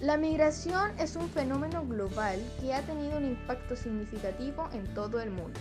La 0.00 0.16
migración 0.16 0.92
es 0.96 1.16
un 1.16 1.28
fenómeno 1.28 1.84
global 1.84 2.40
que 2.60 2.72
ha 2.72 2.82
tenido 2.82 3.18
un 3.18 3.24
impacto 3.24 3.74
significativo 3.74 4.68
en 4.72 4.86
todo 4.94 5.20
el 5.20 5.32
mundo. 5.32 5.58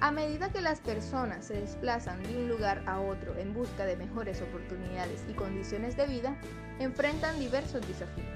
A 0.00 0.10
medida 0.10 0.52
que 0.52 0.60
las 0.60 0.80
personas 0.80 1.46
se 1.46 1.54
desplazan 1.54 2.22
de 2.22 2.36
un 2.36 2.48
lugar 2.48 2.82
a 2.86 3.00
otro 3.00 3.34
en 3.38 3.54
busca 3.54 3.86
de 3.86 3.96
mejores 3.96 4.42
oportunidades 4.42 5.24
y 5.26 5.32
condiciones 5.32 5.96
de 5.96 6.06
vida, 6.06 6.36
enfrentan 6.78 7.40
diversos 7.40 7.80
desafíos. 7.88 8.28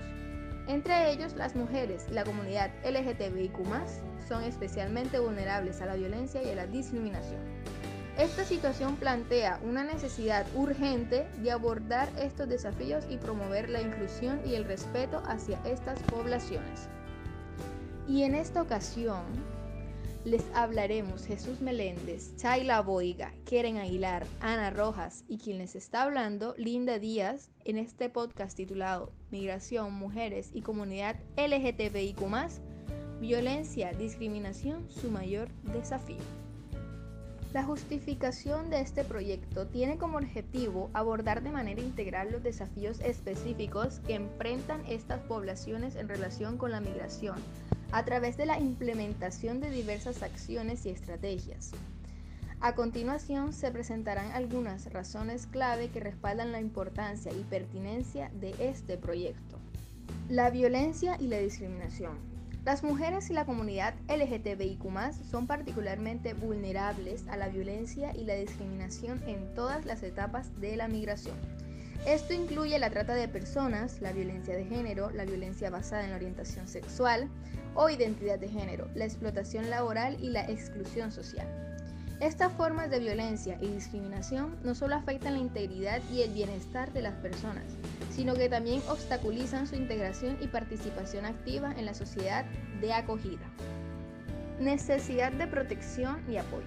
Entre 0.69 1.13
ellos, 1.13 1.35
las 1.35 1.55
mujeres 1.55 2.07
y 2.11 2.15
la 2.15 2.25
comunidad 2.25 2.71
LGTBIQ 2.83 3.59
son 4.27 4.45
especialmente 4.45 5.19
vulnerables 5.19 5.83
a 5.83 5.87
la 5.87 5.97
violencia 5.97 6.43
y 6.43 6.49
a 6.49 6.55
la 6.55 6.67
discriminación. 6.67 7.43
Esta 8.19 8.45
situación 8.45 8.97
plantea 8.97 9.59
una 9.65 9.85
necesidad 9.85 10.47
urgente 10.55 11.27
de 11.39 11.51
abordar 11.51 12.11
estos 12.19 12.47
desafíos 12.47 13.05
y 13.09 13.17
promover 13.17 13.71
la 13.71 13.81
inclusión 13.81 14.41
y 14.45 14.55
el 14.55 14.65
respeto 14.65 15.23
hacia 15.27 15.59
estas 15.65 15.99
poblaciones. 16.03 16.89
Y 18.07 18.25
en 18.25 18.35
esta 18.35 18.61
ocasión 18.61 19.23
les 20.25 20.45
hablaremos 20.55 21.25
Jesús 21.25 21.63
Meléndez, 21.63 22.37
Chayla 22.37 22.83
Boiga, 22.83 23.33
Keren 23.47 23.79
Aguilar, 23.79 24.27
Ana 24.41 24.71
Rojas 24.71 25.25
y 25.27 25.39
quien 25.39 25.59
les 25.59 25.75
está 25.75 26.03
hablando, 26.03 26.55
Linda 26.59 26.99
Díaz, 26.99 27.51
en 27.65 27.79
este 27.79 28.11
podcast 28.11 28.57
titulado 28.57 29.11
Migración, 29.31 29.95
Mujeres 29.95 30.51
y 30.53 30.61
Comunidad 30.61 31.17
LGTBIQ, 31.39 32.21
Violencia, 33.21 33.93
Discriminación, 33.95 34.89
su 34.91 35.11
mayor 35.11 35.49
desafío. 35.73 36.42
La 37.53 37.65
justificación 37.65 38.71
de 38.71 38.81
este 38.81 39.05
proyecto 39.05 39.67
tiene 39.67 39.99
como 39.99 40.17
objetivo 40.17 40.89
abordar 40.95 41.43
de 41.43 41.51
manera 41.51 41.83
integral 41.83 42.33
los 42.33 42.43
desafíos 42.43 42.99
específicos 43.01 44.01
que 44.07 44.15
enfrentan 44.15 44.83
estas 44.87 45.21
poblaciones 45.21 45.97
en 45.97 46.09
relación 46.09 46.57
con 46.57 46.71
la 46.71 46.81
migración, 46.81 47.37
a 47.93 48.07
través 48.07 48.39
de 48.39 48.47
la 48.47 48.59
implementación 48.59 49.61
de 49.61 49.69
diversas 49.69 50.23
acciones 50.23 50.87
y 50.87 50.91
estrategias. 50.91 51.73
A 52.61 52.75
continuación 52.75 53.53
se 53.53 53.71
presentarán 53.71 54.33
algunas 54.33 54.91
razones 54.91 55.47
clave 55.47 55.91
que 55.91 56.01
respaldan 56.01 56.53
la 56.53 56.61
importancia 56.61 57.33
y 57.33 57.45
pertinencia 57.51 58.31
de 58.41 58.55
este 58.61 58.97
proyecto. 58.97 59.59
La 60.31 60.49
violencia 60.49 61.19
y 61.21 61.27
la 61.27 61.39
discriminación. 61.39 62.32
Las 62.65 62.85
mujeres 62.85 63.29
y 63.29 63.33
la 63.33 63.45
comunidad 63.45 63.93
LGTBIQ 64.09 64.85
son 65.29 65.49
particularmente 65.49 66.33
vulnerables 66.33 67.27
a 67.27 67.37
la 67.37 67.49
violencia 67.49 68.15
y 68.15 68.23
la 68.23 68.37
discriminación 68.37 69.21
en 69.27 69.53
todas 69.55 69.85
las 69.85 70.05
etapas 70.05 70.61
de 70.61 70.77
la 70.77 70.87
migración. 70.87 71.35
Esto 72.07 72.35
incluye 72.35 72.79
la 72.79 72.91
trata 72.91 73.15
de 73.15 73.27
personas, 73.27 74.01
la 74.01 74.13
violencia 74.13 74.57
de 74.57 74.65
género, 74.65 75.11
la 75.11 75.25
violencia 75.25 75.71
basada 75.71 76.05
en 76.05 76.11
la 76.11 76.17
orientación 76.17 76.69
sexual 76.69 77.29
o 77.75 77.91
identidad 77.91 78.39
de 78.39 78.49
género, 78.49 78.89
la 78.95 79.07
explotación 79.07 79.69
laboral 79.69 80.17
y 80.23 80.31
la 80.31 80.49
exclusión 80.49 81.11
social. 81.11 81.72
Estas 82.23 82.53
formas 82.53 82.89
de 82.89 83.01
violencia 83.01 83.59
y 83.61 83.67
discriminación 83.67 84.57
no 84.63 84.77
solo 84.77 84.95
afectan 84.95 85.33
la 85.33 85.41
integridad 85.41 86.01
y 86.13 86.23
el 86.23 86.31
bienestar 86.31 86.93
de 86.93 87.03
las 87.03 87.15
personas, 87.15 87.65
sino 88.13 88.35
que 88.35 88.49
también 88.49 88.81
obstaculizan 88.89 89.67
su 89.67 89.75
integración 89.75 90.39
y 90.41 90.47
participación 90.47 91.27
activa 91.27 91.75
en 91.77 91.85
la 91.85 91.95
sociedad 91.95 92.45
de 92.81 92.93
acogida. 92.93 93.43
Necesidad 94.61 95.33
de 95.33 95.49
protección 95.49 96.23
y 96.31 96.37
apoyo. 96.37 96.63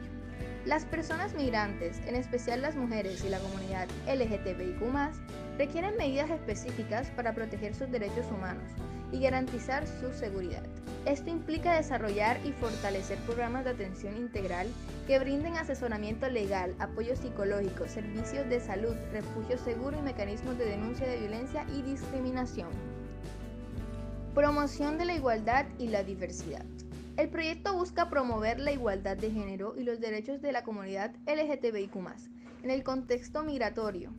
Las 0.65 0.83
personas 0.83 1.33
migrantes, 1.35 2.01
en 2.05 2.15
especial 2.15 2.61
las 2.61 2.75
mujeres 2.75 3.23
y 3.23 3.29
la 3.29 3.39
comunidad 3.39 3.87
LGTBIQ, 4.07 4.81
requieren 5.57 5.95
medidas 5.95 6.31
específicas 6.31 7.09
para 7.11 7.33
proteger 7.33 7.73
sus 7.73 7.89
derechos 7.89 8.25
humanos 8.29 8.69
y 9.09 9.21
garantizar 9.21 9.87
su 9.87 10.11
seguridad. 10.11 10.63
Esto 11.05 11.29
implica 11.29 11.75
desarrollar 11.75 12.39
y 12.45 12.51
fortalecer 12.51 13.17
programas 13.19 13.63
de 13.63 13.71
atención 13.71 14.17
integral 14.17 14.67
que 15.07 15.19
brinden 15.19 15.55
asesoramiento 15.55 16.27
legal, 16.29 16.75
apoyo 16.79 17.15
psicológico, 17.15 17.87
servicios 17.87 18.49
de 18.49 18.59
salud, 18.59 18.95
refugio 19.11 19.57
seguro 19.57 19.97
y 19.97 20.01
mecanismos 20.01 20.57
de 20.57 20.65
denuncia 20.65 21.07
de 21.07 21.19
violencia 21.19 21.65
y 21.75 21.83
discriminación. 21.83 22.69
Promoción 24.33 24.97
de 24.97 25.05
la 25.05 25.13
igualdad 25.13 25.65
y 25.77 25.87
la 25.87 26.03
diversidad. 26.03 26.65
El 27.17 27.29
proyecto 27.29 27.73
busca 27.73 28.09
promover 28.09 28.59
la 28.59 28.71
igualdad 28.71 29.15
de 29.15 29.31
género 29.31 29.75
y 29.77 29.83
los 29.83 30.01
derechos 30.01 30.41
de 30.41 30.51
la 30.51 30.63
comunidad 30.63 31.15
LGTBIQ 31.25 31.95
en 32.63 32.71
el 32.71 32.83
contexto 32.83 33.43
migratorio, 33.43 34.11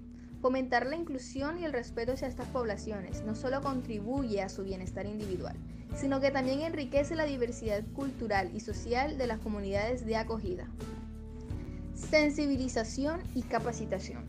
Fomentar 0.46 0.86
la 0.86 0.94
inclusión 0.94 1.58
y 1.58 1.64
el 1.64 1.72
respeto 1.72 2.12
hacia 2.12 2.28
estas 2.28 2.46
poblaciones 2.46 3.24
no 3.24 3.34
solo 3.34 3.60
contribuye 3.62 4.42
a 4.42 4.48
su 4.48 4.62
bienestar 4.62 5.04
individual, 5.04 5.56
sino 5.96 6.20
que 6.20 6.30
también 6.30 6.60
enriquece 6.60 7.16
la 7.16 7.24
diversidad 7.24 7.82
cultural 7.94 8.52
y 8.54 8.60
social 8.60 9.18
de 9.18 9.26
las 9.26 9.40
comunidades 9.40 10.06
de 10.06 10.14
acogida. 10.14 10.68
Sensibilización 11.96 13.22
y 13.34 13.42
capacitación. 13.42 14.24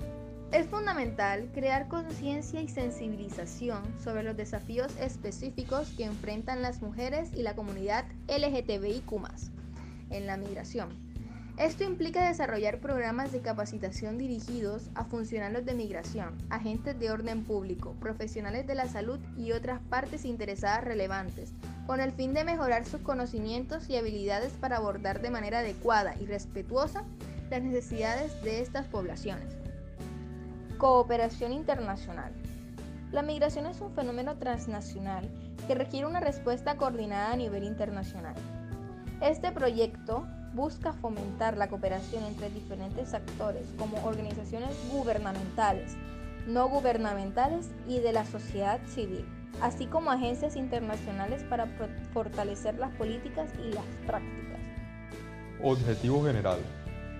Es 0.51 0.65
fundamental 0.65 1.51
crear 1.53 1.87
conciencia 1.87 2.63
y 2.63 2.67
sensibilización 2.67 3.83
sobre 4.03 4.23
los 4.23 4.35
desafíos 4.35 4.91
específicos 4.99 5.91
que 5.95 6.05
enfrentan 6.05 6.63
las 6.63 6.81
mujeres 6.81 7.29
y 7.35 7.43
la 7.43 7.55
comunidad 7.55 8.05
LGTBIQ 8.27 9.21
en 10.09 10.25
la 10.25 10.35
migración 10.35 11.06
esto 11.57 11.83
implica 11.83 12.27
desarrollar 12.27 12.79
programas 12.79 13.31
de 13.31 13.41
capacitación 13.41 14.19
dirigidos 14.19 14.91
a 14.93 15.05
funcionarios 15.05 15.65
de 15.65 15.73
migración, 15.73 16.37
agentes 16.51 16.99
de 16.99 17.09
orden 17.09 17.43
público, 17.43 17.95
profesionales 17.99 18.67
de 18.67 18.75
la 18.75 18.87
salud 18.87 19.19
y 19.35 19.53
otras 19.53 19.81
partes 19.89 20.23
interesadas 20.23 20.83
relevantes, 20.83 21.53
con 21.87 21.99
el 21.99 22.11
fin 22.11 22.35
de 22.35 22.43
mejorar 22.43 22.85
sus 22.85 23.01
conocimientos 23.01 23.89
y 23.89 23.95
habilidades 23.95 24.53
para 24.53 24.77
abordar 24.77 25.19
de 25.19 25.31
manera 25.31 25.59
adecuada 25.59 26.13
y 26.19 26.27
respetuosa 26.27 27.03
las 27.49 27.63
necesidades 27.63 28.39
de 28.43 28.61
estas 28.61 28.85
poblaciones. 28.85 29.55
Cooperación 30.77 31.53
internacional. 31.53 32.33
La 33.11 33.23
migración 33.23 33.65
es 33.65 33.81
un 33.81 33.91
fenómeno 33.93 34.37
transnacional 34.37 35.27
que 35.65 35.73
requiere 35.73 36.05
una 36.05 36.19
respuesta 36.19 36.77
coordinada 36.77 37.31
a 37.31 37.35
nivel 37.35 37.63
internacional. 37.63 38.35
Este 39.21 39.51
proyecto 39.51 40.27
busca 40.57 40.91
fomentar 40.91 41.55
la 41.55 41.69
cooperación 41.69 42.23
entre 42.23 42.49
diferentes 42.49 43.13
actores 43.13 43.71
como 43.77 44.03
organizaciones 44.03 44.75
gubernamentales, 44.91 45.95
no 46.47 46.67
gubernamentales 46.67 47.69
y 47.87 47.99
de 47.99 48.11
la 48.11 48.25
sociedad 48.25 48.79
civil, 48.87 49.23
así 49.61 49.85
como 49.85 50.09
agencias 50.09 50.55
internacionales 50.55 51.43
para 51.43 51.67
fortalecer 52.11 52.79
las 52.79 52.91
políticas 52.95 53.51
y 53.63 53.71
las 53.71 53.85
prácticas. 54.07 54.59
Objetivo 55.61 56.25
general. 56.25 56.57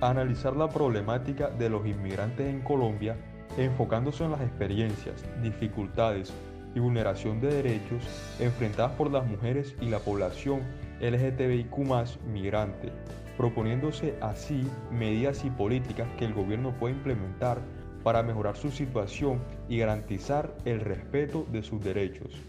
Analizar 0.01 0.55
la 0.55 0.69
problemática 0.69 1.49
de 1.49 1.69
los 1.69 1.85
inmigrantes 1.85 2.47
en 2.47 2.61
Colombia 2.61 3.17
enfocándose 3.55 4.23
en 4.23 4.31
las 4.31 4.41
experiencias, 4.41 5.23
dificultades 5.43 6.33
y 6.73 6.79
vulneración 6.79 7.39
de 7.39 7.47
derechos 7.47 8.03
enfrentadas 8.39 8.93
por 8.93 9.11
las 9.11 9.25
mujeres 9.25 9.75
y 9.79 9.89
la 9.89 9.99
población 9.99 10.61
LGTBIQ 10.99 11.77
migrante, 12.25 12.91
proponiéndose 13.37 14.15
así 14.21 14.67
medidas 14.91 15.45
y 15.45 15.49
políticas 15.49 16.07
que 16.17 16.25
el 16.25 16.33
gobierno 16.33 16.77
puede 16.77 16.95
implementar 16.95 17.59
para 18.03 18.23
mejorar 18.23 18.55
su 18.55 18.71
situación 18.71 19.39
y 19.69 19.79
garantizar 19.79 20.55
el 20.65 20.79
respeto 20.81 21.45
de 21.51 21.61
sus 21.61 21.83
derechos. 21.83 22.41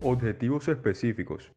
Objetivos 0.00 0.68
específicos. 0.68 1.50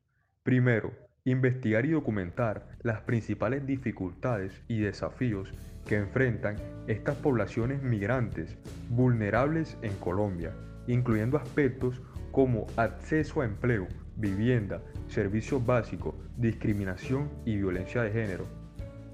Primero, 0.43 0.91
investigar 1.25 1.85
y 1.85 1.91
documentar 1.91 2.67
las 2.81 3.01
principales 3.01 3.67
dificultades 3.67 4.63
y 4.67 4.79
desafíos 4.79 5.53
que 5.87 5.97
enfrentan 5.97 6.55
estas 6.87 7.15
poblaciones 7.17 7.83
migrantes 7.83 8.57
vulnerables 8.89 9.77
en 9.83 9.93
Colombia, 9.97 10.53
incluyendo 10.87 11.37
aspectos 11.37 12.01
como 12.31 12.66
acceso 12.78 13.41
a 13.41 13.46
empleo, 13.46 13.87
vivienda, 14.22 14.82
servicios 15.09 15.66
básicos, 15.66 16.16
discriminación 16.38 17.29
y 17.44 17.58
violencia 17.58 18.03
de 18.03 18.12
género. 18.12 18.46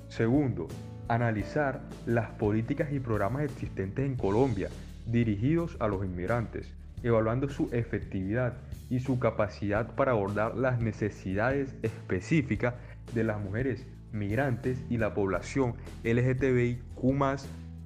Segundo, 0.10 0.68
analizar 1.08 1.82
las 2.06 2.30
políticas 2.32 2.92
y 2.92 3.00
programas 3.00 3.44
existentes 3.44 4.06
en 4.06 4.16
Colombia 4.16 4.70
dirigidos 5.06 5.78
a 5.80 5.88
los 5.88 6.06
inmigrantes, 6.06 6.74
evaluando 7.02 7.48
su 7.50 7.70
efectividad 7.72 8.54
y 8.90 9.00
su 9.00 9.18
capacidad 9.18 9.96
para 9.96 10.12
abordar 10.12 10.56
las 10.56 10.80
necesidades 10.80 11.76
específicas 11.82 12.76
de 13.14 13.24
las 13.24 13.40
mujeres 13.40 13.86
migrantes 14.12 14.84
y 14.90 14.98
la 14.98 15.14
población 15.14 15.76
LGTBIQ 16.04 16.82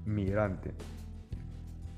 migrante. 0.06 0.72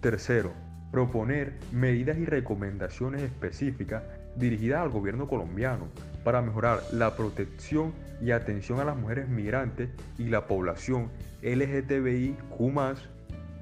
Tercero, 0.02 0.52
proponer 0.92 1.54
medidas 1.72 2.18
y 2.18 2.26
recomendaciones 2.26 3.22
específicas 3.22 4.04
dirigida 4.36 4.82
al 4.82 4.90
gobierno 4.90 5.28
colombiano 5.28 5.88
para 6.24 6.42
mejorar 6.42 6.82
la 6.92 7.16
protección 7.16 7.94
y 8.22 8.32
atención 8.32 8.80
a 8.80 8.86
las 8.86 8.96
mujeres 8.96 9.28
migrantes 9.28 9.90
y 10.18 10.26
la 10.26 10.48
población 10.48 11.10
LGTBIQ 11.42 12.38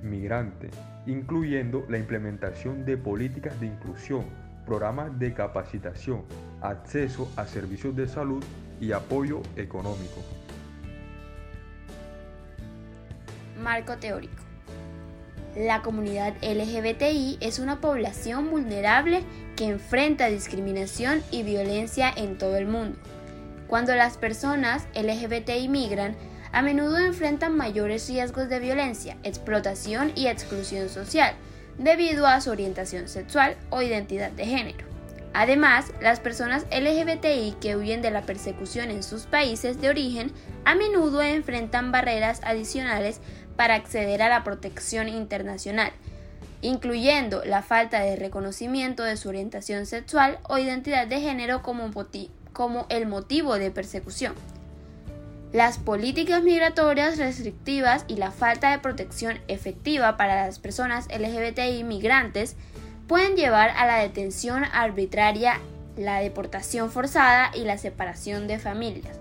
migrante, 0.04 0.70
incluyendo 1.06 1.86
la 1.90 1.98
implementación 1.98 2.86
de 2.86 2.98
políticas 2.98 3.60
de 3.60 3.68
inclusión, 3.68 4.26
programas 4.66 5.18
de 5.20 5.34
capacitación, 5.34 6.24
acceso 6.62 7.32
a 7.36 7.46
servicios 7.46 7.96
de 7.96 8.08
salud 8.08 8.44
y 8.80 8.92
apoyo 8.92 9.42
económico. 9.56 10.22
Marco 13.62 13.96
teórico. 13.98 14.51
La 15.56 15.82
comunidad 15.82 16.34
LGBTI 16.42 17.38
es 17.42 17.60
una 17.60 17.82
población 17.82 18.50
vulnerable 18.50 19.24
que 19.58 19.66
enfrenta 19.66 20.28
discriminación 20.28 21.22
y 21.30 21.44
violencia 21.44 22.12
en 22.16 22.38
todo 22.38 22.56
el 22.56 22.68
mundo. 22.68 22.98
Cuando 23.68 23.94
las 23.94 24.18
personas 24.18 24.86
LGBTI 24.96 25.68
migran, 25.68 26.16
a 26.54 26.62
menudo 26.62 26.98
enfrentan 27.00 27.56
mayores 27.56 28.08
riesgos 28.08 28.48
de 28.48 28.60
violencia, 28.60 29.18
explotación 29.24 30.14
y 30.16 30.28
exclusión 30.28 30.88
social 30.88 31.34
debido 31.78 32.28
a 32.28 32.40
su 32.40 32.50
orientación 32.50 33.10
sexual 33.10 33.56
o 33.70 33.82
identidad 33.82 34.32
de 34.32 34.46
género. 34.46 34.86
Además, 35.34 35.94
las 36.02 36.20
personas 36.20 36.66
LGBTI 36.72 37.56
que 37.62 37.78
huyen 37.78 38.02
de 38.02 38.12
la 38.12 38.24
persecución 38.24 38.92
en 38.92 39.02
sus 39.02 39.24
países 39.24 39.80
de 39.80 39.90
origen 39.90 40.32
a 40.66 40.76
menudo 40.76 41.22
enfrentan 41.22 41.92
barreras 41.92 42.42
adicionales 42.44 43.22
para 43.62 43.76
acceder 43.76 44.24
a 44.24 44.30
la 44.30 44.44
protección 44.44 45.08
internacional, 45.08 45.92
incluyendo 46.64 47.46
la 47.46 47.62
falta 47.62 48.00
de 48.00 48.16
reconocimiento 48.16 49.04
de 49.04 49.18
su 49.18 49.30
orientación 49.30 49.86
sexual 49.86 50.40
o 50.50 50.58
identidad 50.58 51.06
de 51.06 51.22
género 51.22 51.62
como, 51.62 51.92
el 52.90 53.06
motivo 53.06 53.60
de 53.60 53.70
persecución. 53.70 54.34
Las 55.54 55.78
políticas 55.78 56.42
migratorias 56.42 57.20
restrictivas 57.20 58.04
y 58.08 58.16
la 58.16 58.32
falta 58.32 58.72
de 58.72 58.80
protección 58.80 59.38
efectiva 59.48 60.18
para 60.18 60.48
las 60.48 60.58
personas 60.58 61.08
LGBTI 61.10 61.84
migrantes 61.84 62.56
pueden 63.06 63.36
llevar 63.36 63.70
a 63.78 63.86
la 63.86 63.98
detención 63.98 64.64
arbitraria, 64.74 65.60
la 65.96 66.18
deportación 66.18 66.90
forzada 66.90 67.52
y 67.54 67.66
la 67.66 67.78
separación 67.78 68.48
de 68.48 68.58
familias, 68.58 69.20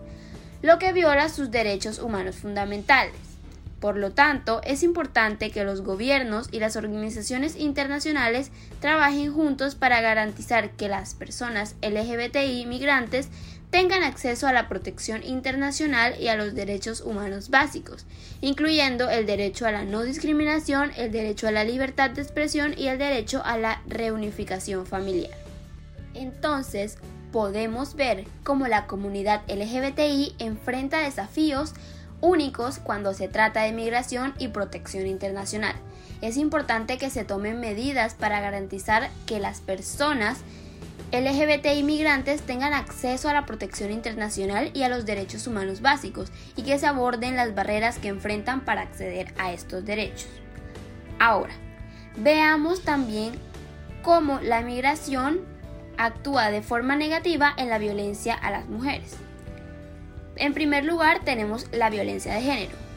lo 0.62 0.78
que 0.78 0.94
viola 0.94 1.28
sus 1.28 1.50
derechos 1.50 1.98
humanos 1.98 2.36
fundamentales. 2.36 3.29
Por 3.80 3.96
lo 3.96 4.12
tanto, 4.12 4.60
es 4.64 4.82
importante 4.82 5.50
que 5.50 5.64
los 5.64 5.80
gobiernos 5.80 6.48
y 6.52 6.60
las 6.60 6.76
organizaciones 6.76 7.56
internacionales 7.56 8.50
trabajen 8.78 9.32
juntos 9.32 9.74
para 9.74 10.02
garantizar 10.02 10.70
que 10.72 10.88
las 10.88 11.14
personas 11.14 11.76
LGBTI 11.80 12.66
migrantes 12.66 13.28
tengan 13.70 14.02
acceso 14.02 14.46
a 14.46 14.52
la 14.52 14.68
protección 14.68 15.22
internacional 15.22 16.14
y 16.20 16.28
a 16.28 16.36
los 16.36 16.54
derechos 16.54 17.00
humanos 17.00 17.48
básicos, 17.50 18.04
incluyendo 18.42 19.08
el 19.08 19.24
derecho 19.26 19.66
a 19.66 19.72
la 19.72 19.84
no 19.84 20.02
discriminación, 20.02 20.90
el 20.96 21.10
derecho 21.10 21.48
a 21.48 21.52
la 21.52 21.64
libertad 21.64 22.10
de 22.10 22.20
expresión 22.20 22.74
y 22.76 22.88
el 22.88 22.98
derecho 22.98 23.42
a 23.44 23.56
la 23.56 23.80
reunificación 23.86 24.86
familiar. 24.86 25.30
Entonces, 26.14 26.98
podemos 27.32 27.94
ver 27.94 28.26
cómo 28.42 28.66
la 28.66 28.86
comunidad 28.86 29.42
LGBTI 29.48 30.34
enfrenta 30.40 30.98
desafíos 30.98 31.74
únicos 32.20 32.78
cuando 32.78 33.14
se 33.14 33.28
trata 33.28 33.62
de 33.62 33.72
migración 33.72 34.34
y 34.38 34.48
protección 34.48 35.06
internacional. 35.06 35.74
Es 36.20 36.36
importante 36.36 36.98
que 36.98 37.10
se 37.10 37.24
tomen 37.24 37.60
medidas 37.60 38.14
para 38.14 38.40
garantizar 38.40 39.10
que 39.26 39.40
las 39.40 39.60
personas 39.60 40.38
LGBT 41.12 41.66
inmigrantes 41.74 42.42
tengan 42.42 42.72
acceso 42.72 43.28
a 43.28 43.32
la 43.32 43.44
protección 43.44 43.90
internacional 43.90 44.70
y 44.74 44.84
a 44.84 44.88
los 44.88 45.06
derechos 45.06 45.46
humanos 45.46 45.80
básicos 45.80 46.30
y 46.56 46.62
que 46.62 46.78
se 46.78 46.86
aborden 46.86 47.36
las 47.36 47.54
barreras 47.54 47.98
que 47.98 48.08
enfrentan 48.08 48.60
para 48.60 48.82
acceder 48.82 49.34
a 49.36 49.52
estos 49.52 49.84
derechos. 49.84 50.28
Ahora, 51.18 51.52
veamos 52.16 52.82
también 52.82 53.32
cómo 54.02 54.38
la 54.40 54.62
migración 54.62 55.40
actúa 55.96 56.50
de 56.50 56.62
forma 56.62 56.96
negativa 56.96 57.52
en 57.56 57.70
la 57.70 57.78
violencia 57.78 58.34
a 58.34 58.50
las 58.50 58.68
mujeres. 58.68 59.16
En 60.40 60.54
primer 60.54 60.84
lugar 60.84 61.20
tenemos 61.24 61.66
la 61.70 61.88
violencia 61.90 62.34
de 62.34 62.40
género 62.40 62.90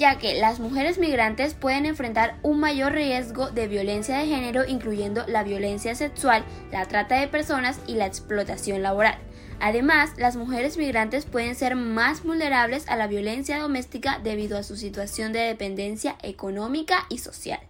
ya 0.00 0.18
que 0.18 0.34
las 0.34 0.60
mujeres 0.60 0.98
migrantes 0.98 1.54
pueden 1.54 1.84
enfrentar 1.84 2.36
un 2.42 2.60
mayor 2.60 2.92
riesgo 2.92 3.50
de 3.50 3.68
violencia 3.68 4.18
de 4.18 4.26
género, 4.26 4.64
incluyendo 4.66 5.26
la 5.26 5.42
violencia 5.42 5.94
sexual, 5.94 6.44
la 6.72 6.86
trata 6.86 7.20
de 7.20 7.28
personas 7.28 7.80
y 7.86 7.94
la 7.94 8.06
explotación 8.06 8.82
laboral. 8.82 9.18
Además, 9.60 10.12
las 10.16 10.36
mujeres 10.36 10.78
migrantes 10.78 11.26
pueden 11.26 11.54
ser 11.54 11.76
más 11.76 12.22
vulnerables 12.22 12.88
a 12.88 12.96
la 12.96 13.08
violencia 13.08 13.58
doméstica 13.58 14.18
debido 14.22 14.56
a 14.56 14.62
su 14.62 14.76
situación 14.76 15.32
de 15.34 15.40
dependencia 15.40 16.16
económica 16.22 17.04
y 17.10 17.18
social. 17.18 17.60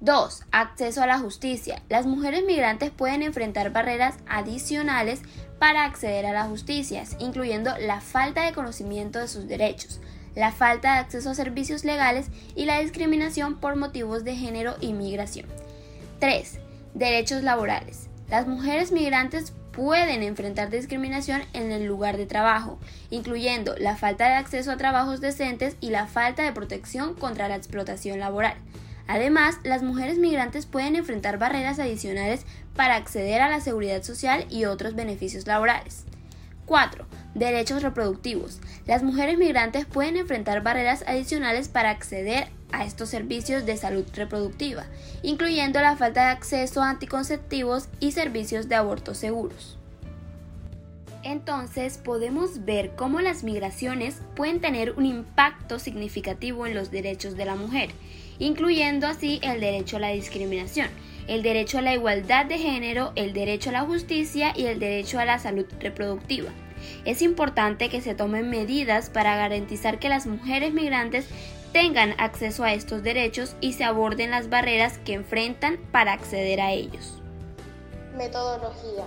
2. 0.00 0.42
Acceso 0.52 1.02
a 1.02 1.06
la 1.06 1.18
justicia. 1.18 1.82
Las 1.88 2.06
mujeres 2.06 2.44
migrantes 2.44 2.90
pueden 2.90 3.22
enfrentar 3.22 3.72
barreras 3.72 4.16
adicionales 4.28 5.22
para 5.58 5.84
acceder 5.84 6.26
a 6.26 6.32
la 6.32 6.44
justicia, 6.44 7.04
incluyendo 7.18 7.76
la 7.78 8.00
falta 8.00 8.44
de 8.44 8.52
conocimiento 8.52 9.18
de 9.18 9.28
sus 9.28 9.48
derechos, 9.48 10.00
la 10.34 10.52
falta 10.52 10.94
de 10.94 10.98
acceso 11.00 11.30
a 11.30 11.34
servicios 11.34 11.84
legales 11.84 12.26
y 12.54 12.66
la 12.66 12.80
discriminación 12.80 13.56
por 13.56 13.76
motivos 13.76 14.22
de 14.22 14.36
género 14.36 14.76
y 14.80 14.92
migración. 14.92 15.46
3. 16.20 16.58
Derechos 16.94 17.42
laborales. 17.42 18.08
Las 18.28 18.46
mujeres 18.46 18.92
migrantes 18.92 19.54
pueden 19.72 20.22
enfrentar 20.22 20.70
discriminación 20.70 21.42
en 21.52 21.70
el 21.70 21.84
lugar 21.84 22.16
de 22.16 22.26
trabajo, 22.26 22.78
incluyendo 23.10 23.76
la 23.78 23.96
falta 23.96 24.26
de 24.26 24.34
acceso 24.34 24.72
a 24.72 24.76
trabajos 24.76 25.20
decentes 25.20 25.76
y 25.80 25.90
la 25.90 26.06
falta 26.06 26.42
de 26.42 26.52
protección 26.52 27.14
contra 27.14 27.48
la 27.48 27.56
explotación 27.56 28.18
laboral. 28.18 28.56
Además, 29.08 29.58
las 29.62 29.82
mujeres 29.82 30.18
migrantes 30.18 30.66
pueden 30.66 30.96
enfrentar 30.96 31.38
barreras 31.38 31.78
adicionales 31.78 32.44
para 32.74 32.96
acceder 32.96 33.40
a 33.40 33.48
la 33.48 33.60
seguridad 33.60 34.02
social 34.02 34.46
y 34.50 34.64
otros 34.64 34.94
beneficios 34.94 35.46
laborales. 35.46 36.04
4. 36.66 37.06
Derechos 37.34 37.82
reproductivos. 37.82 38.60
Las 38.86 39.02
mujeres 39.02 39.38
migrantes 39.38 39.86
pueden 39.86 40.16
enfrentar 40.16 40.62
barreras 40.62 41.04
adicionales 41.06 41.68
para 41.68 41.90
acceder 41.90 42.48
a 42.72 42.84
estos 42.84 43.08
servicios 43.08 43.64
de 43.64 43.76
salud 43.76 44.04
reproductiva, 44.14 44.84
incluyendo 45.22 45.80
la 45.80 45.96
falta 45.96 46.24
de 46.24 46.30
acceso 46.30 46.82
a 46.82 46.90
anticonceptivos 46.90 47.88
y 48.00 48.12
servicios 48.12 48.68
de 48.68 48.74
aborto 48.74 49.14
seguros. 49.14 49.78
Entonces 51.22 51.98
podemos 51.98 52.64
ver 52.64 52.94
cómo 52.94 53.20
las 53.20 53.42
migraciones 53.42 54.20
pueden 54.34 54.60
tener 54.60 54.92
un 54.92 55.06
impacto 55.06 55.78
significativo 55.78 56.66
en 56.66 56.74
los 56.74 56.90
derechos 56.90 57.36
de 57.36 57.44
la 57.44 57.56
mujer, 57.56 57.90
incluyendo 58.38 59.06
así 59.06 59.40
el 59.42 59.60
derecho 59.60 59.96
a 59.96 60.00
la 60.00 60.10
discriminación, 60.10 60.88
el 61.28 61.42
derecho 61.42 61.78
a 61.78 61.82
la 61.82 61.94
igualdad 61.94 62.46
de 62.46 62.58
género, 62.58 63.12
el 63.16 63.32
derecho 63.32 63.70
a 63.70 63.74
la 63.74 63.82
justicia 63.82 64.52
y 64.54 64.66
el 64.66 64.78
derecho 64.78 65.18
a 65.18 65.24
la 65.24 65.38
salud 65.38 65.66
reproductiva. 65.80 66.50
Es 67.04 67.22
importante 67.22 67.88
que 67.88 68.00
se 68.00 68.14
tomen 68.14 68.50
medidas 68.50 69.10
para 69.10 69.36
garantizar 69.36 69.98
que 69.98 70.08
las 70.08 70.26
mujeres 70.26 70.72
migrantes 70.72 71.26
tengan 71.72 72.14
acceso 72.18 72.64
a 72.64 72.72
estos 72.72 73.02
derechos 73.02 73.56
y 73.60 73.72
se 73.72 73.84
aborden 73.84 74.30
las 74.30 74.48
barreras 74.48 74.98
que 74.98 75.14
enfrentan 75.14 75.78
para 75.92 76.12
acceder 76.12 76.60
a 76.60 76.72
ellos. 76.72 77.20
Metodología. 78.16 79.04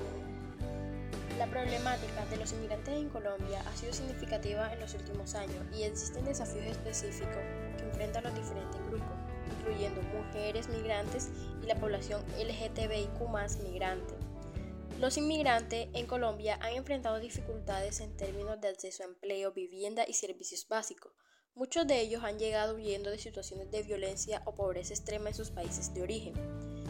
La 1.38 1.48
problemática 1.48 2.26
de 2.30 2.38
los 2.38 2.52
inmigrantes 2.52 2.94
en 2.94 3.10
Colombia 3.10 3.64
ha 3.66 3.78
sido 3.78 3.94
significativa 3.94 4.74
en 4.74 4.80
los 4.82 4.94
últimos 4.94 5.36
años 5.36 5.64
y 5.76 5.84
existen 5.84 6.26
desafíos 6.26 6.66
específicos 6.66 7.38
que 7.80 7.90
enfrentan 7.90 8.24
los 8.24 8.36
diferentes 8.36 8.80
grupos 8.88 9.30
incluyendo 9.60 10.02
mujeres 10.02 10.70
migrantes 10.70 11.30
y 11.62 11.66
la 11.66 11.76
población 11.76 12.24
LGTBIQ 12.38 13.64
migrante. 13.64 14.14
Los 15.00 15.18
inmigrantes 15.18 15.88
en 15.94 16.08
Colombia 16.08 16.58
han 16.62 16.74
enfrentado 16.74 17.20
dificultades 17.20 18.02
en 18.02 18.16
términos 18.18 18.60
de 18.60 18.68
acceso 18.68 19.04
a 19.04 19.08
empleo, 19.08 19.54
vivienda 19.54 20.04
y 20.08 20.14
servicios 20.14 20.68
básicos. 20.68 21.14
Muchos 21.56 21.88
de 21.88 22.02
ellos 22.02 22.24
han 22.24 22.38
llegado 22.38 22.76
huyendo 22.76 23.10
de 23.10 23.18
situaciones 23.18 23.72
de 23.72 23.84
violencia 23.84 24.42
o 24.46 24.56
pobreza 24.56 24.94
extrema 24.94 25.30
en 25.30 25.36
sus 25.36 25.52
países 25.52 25.94
de 25.94 26.02
origen 26.02 26.34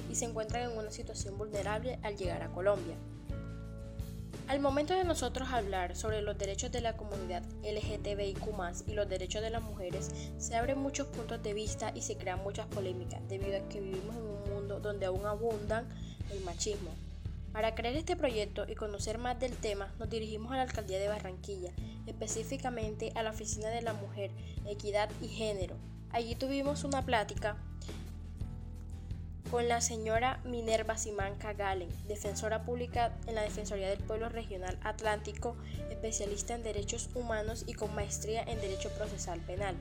y 0.10 0.16
se 0.16 0.26
encuentran 0.26 0.72
en 0.72 0.78
una 0.78 0.92
situación 0.92 1.38
vulnerable 1.38 2.00
al 2.04 2.18
llegar 2.18 2.42
a 2.42 2.52
Colombia. 2.52 2.98
Al 4.50 4.62
momento 4.62 4.96
de 4.96 5.04
nosotros 5.04 5.50
hablar 5.50 5.96
sobre 5.96 6.24
los 6.24 6.36
derechos 6.36 6.72
de 6.72 6.82
la 6.82 6.98
comunidad 6.98 7.44
LGTBIQ 7.62 8.42
y 8.88 8.94
los 8.94 9.08
derechos 9.08 9.44
de 9.44 9.52
las 9.52 9.62
mujeres, 9.62 10.10
se 10.40 10.56
abren 10.56 10.80
muchos 10.80 11.06
puntos 11.06 11.44
de 11.44 11.54
vista 11.54 11.92
y 11.94 12.02
se 12.02 12.18
crean 12.18 12.42
muchas 12.42 12.66
polémicas 12.66 13.22
debido 13.30 13.58
a 13.58 13.70
que 13.70 13.80
vivimos 13.80 14.16
en 14.16 14.24
un 14.24 14.50
mundo 14.50 14.80
donde 14.80 15.06
aún 15.06 15.24
abundan 15.28 15.88
el 16.32 16.42
machismo. 16.42 16.90
Para 17.54 17.76
crear 17.76 17.94
este 17.94 18.16
proyecto 18.16 18.66
y 18.68 18.74
conocer 18.74 19.20
más 19.20 19.40
del 19.40 19.56
tema, 19.56 19.94
nos 20.00 20.10
dirigimos 20.10 20.52
a 20.52 20.56
la 20.56 20.64
Alcaldía 20.64 20.98
de 20.98 21.10
Barranquilla, 21.10 21.72
específicamente 22.08 23.12
a 23.14 23.22
la 23.22 23.30
Oficina 23.30 23.70
de 23.70 23.84
la 23.84 23.94
Mujer, 23.94 24.32
Equidad 24.66 25.12
y 25.22 25.28
Género. 25.28 25.76
Allí 26.10 26.34
tuvimos 26.34 26.84
una 26.84 27.06
plática 27.06 27.56
con 29.50 29.68
la 29.68 29.82
señora 29.82 30.40
Minerva 30.44 30.98
Simanca 30.98 31.54
Galen, 31.54 31.90
defensora 32.08 32.64
pública 32.64 33.14
en 33.26 33.36
la 33.36 33.42
Defensoría 33.42 33.90
del 33.90 34.00
Pueblo 34.00 34.30
Regional 34.30 34.78
Atlántico, 34.84 35.56
especialista 35.90 36.54
en 36.54 36.62
derechos 36.62 37.10
humanos 37.16 37.64
y 37.66 37.74
con 37.74 37.94
maestría 37.96 38.44
en 38.44 38.62
Derecho 38.62 38.90
Procesal 38.90 39.40
Penal. 39.42 39.76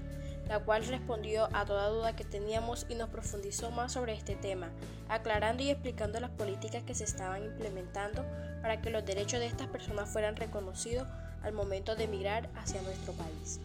la 0.49 0.61
cual 0.61 0.87
respondió 0.87 1.51
a 1.53 1.67
toda 1.67 1.91
duda 1.91 2.17
que 2.17 2.25
teníamos 2.25 2.87
y 2.89 2.95
nos 2.95 3.11
profundizó 3.11 3.71
más 3.71 3.93
sobre 3.93 4.15
este 4.15 4.35
tema, 4.35 4.71
aclarando 5.11 5.63
y 5.63 5.69
explicando 5.69 6.21
las 6.21 6.31
políticas 6.31 6.83
que 6.85 6.95
se 6.95 7.05
estaban 7.05 7.45
implementando 7.45 8.25
para 8.63 8.81
que 8.81 8.89
los 8.89 9.05
derechos 9.05 9.41
de 9.41 9.47
estas 9.47 9.67
personas 9.67 10.09
fueran 10.09 10.37
reconocidos 10.37 11.07
al 11.43 11.53
momento 11.53 11.97
de 11.97 12.05
emigrar 12.05 12.49
hacia 12.57 12.81
nuestro 12.81 13.13
país. 13.13 13.61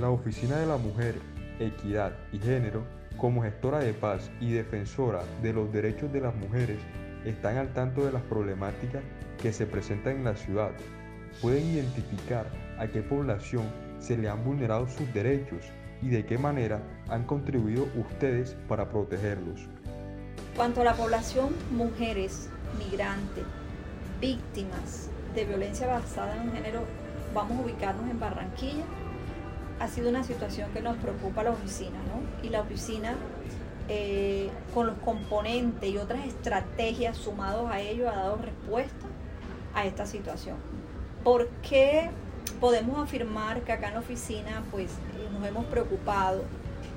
La 0.00 0.08
Oficina 0.08 0.56
de 0.56 0.66
la 0.66 0.76
Mujer, 0.76 1.16
Equidad 1.58 2.12
y 2.32 2.38
Género, 2.38 2.84
como 3.16 3.42
gestora 3.42 3.78
de 3.78 3.92
paz 3.92 4.30
y 4.40 4.52
defensora 4.52 5.22
de 5.42 5.52
los 5.52 5.72
derechos 5.72 6.12
de 6.12 6.20
las 6.20 6.34
mujeres, 6.34 6.78
están 7.24 7.56
al 7.56 7.72
tanto 7.72 8.04
de 8.04 8.12
las 8.12 8.22
problemáticas 8.22 9.02
que 9.40 9.52
se 9.52 9.66
presentan 9.66 10.16
en 10.16 10.24
la 10.24 10.36
ciudad. 10.36 10.72
Pueden 11.40 11.66
identificar 11.66 12.46
a 12.78 12.86
qué 12.86 13.02
población 13.02 13.64
se 13.98 14.16
le 14.16 14.28
han 14.28 14.44
vulnerado 14.44 14.86
sus 14.88 15.12
derechos 15.12 15.64
y 16.02 16.08
de 16.08 16.26
qué 16.26 16.36
manera 16.38 16.82
han 17.08 17.24
contribuido 17.24 17.88
ustedes 17.96 18.56
para 18.68 18.88
protegerlos. 18.88 19.68
Cuanto 20.56 20.82
a 20.82 20.84
la 20.84 20.94
población 20.94 21.48
mujeres, 21.72 22.48
migrantes, 22.78 23.44
víctimas 24.20 25.10
de 25.34 25.44
violencia 25.44 25.86
basada 25.86 26.42
en 26.42 26.52
género, 26.52 26.84
vamos 27.34 27.58
a 27.58 27.62
ubicarnos 27.62 28.08
en 28.08 28.20
Barranquilla. 28.20 28.84
Ha 29.80 29.88
sido 29.88 30.08
una 30.08 30.24
situación 30.24 30.70
que 30.72 30.80
nos 30.80 30.96
preocupa 30.96 31.40
a 31.40 31.44
la 31.44 31.50
oficina, 31.50 31.98
¿no? 32.06 32.46
Y 32.46 32.50
la 32.50 32.60
oficina, 32.60 33.14
eh, 33.88 34.50
con 34.72 34.86
los 34.86 34.96
componentes 34.98 35.90
y 35.90 35.98
otras 35.98 36.26
estrategias 36.26 37.16
sumados 37.16 37.70
a 37.70 37.80
ello, 37.80 38.08
ha 38.08 38.16
dado 38.16 38.36
respuesta 38.36 39.06
a 39.74 39.84
esta 39.84 40.06
situación. 40.06 40.56
¿Por 41.22 41.48
qué 41.68 42.10
podemos 42.60 43.02
afirmar 43.02 43.62
que 43.62 43.72
acá 43.72 43.88
en 43.88 43.94
la 43.94 44.00
oficina 44.00 44.62
pues 44.70 44.90
eh, 44.90 45.28
nos 45.32 45.46
hemos 45.46 45.64
preocupado? 45.66 46.44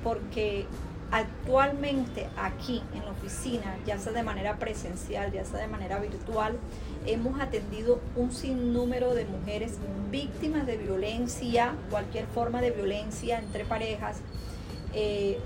Porque 0.04 0.66
actualmente 1.10 2.28
aquí 2.36 2.82
en 2.94 3.04
la 3.04 3.12
oficina, 3.12 3.76
ya 3.86 3.98
sea 3.98 4.12
de 4.12 4.22
manera 4.22 4.56
presencial, 4.56 5.32
ya 5.32 5.44
sea 5.44 5.60
de 5.60 5.68
manera 5.68 5.98
virtual, 5.98 6.58
hemos 7.06 7.40
atendido 7.40 8.00
un 8.16 8.30
sinnúmero 8.32 9.14
de 9.14 9.24
mujeres 9.24 9.78
víctimas 10.10 10.66
de 10.66 10.76
violencia, 10.76 11.74
cualquier 11.90 12.26
forma 12.26 12.60
de 12.60 12.72
violencia 12.72 13.38
entre 13.38 13.64
parejas, 13.64 14.18
eh, 14.92 15.38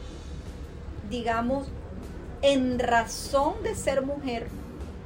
digamos, 1.11 1.69
en 2.43 2.79
razón 2.79 3.55
de 3.63 3.75
ser 3.75 4.03
mujer, 4.03 4.49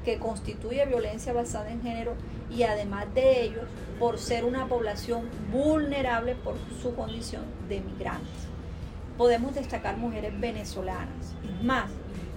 que 0.04 0.18
constituye 0.18 0.86
violencia 0.86 1.32
basada 1.32 1.70
en 1.70 1.82
género, 1.82 2.14
y 2.50 2.62
además 2.62 3.12
de 3.12 3.42
ellos, 3.42 3.64
por 3.98 4.18
ser 4.18 4.44
una 4.44 4.66
población 4.66 5.28
vulnerable 5.52 6.34
por 6.36 6.54
su 6.80 6.94
condición 6.94 7.42
de 7.68 7.80
migrantes. 7.80 8.46
Podemos 9.16 9.54
destacar 9.54 9.96
mujeres 9.96 10.38
venezolanas. 10.38 11.35
Es 11.42 11.64
más, 11.64 11.90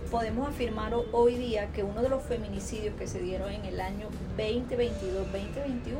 podemos 0.10 0.48
afirmar 0.48 0.94
hoy 1.12 1.36
día 1.36 1.68
que 1.74 1.84
uno 1.84 2.02
de 2.02 2.10
los 2.10 2.24
feminicidios 2.24 2.96
que 2.96 3.08
se 3.08 3.20
dieron 3.20 3.52
en 3.52 3.66
el 3.66 3.82
año 3.82 4.08
2022-2021, 4.38 5.98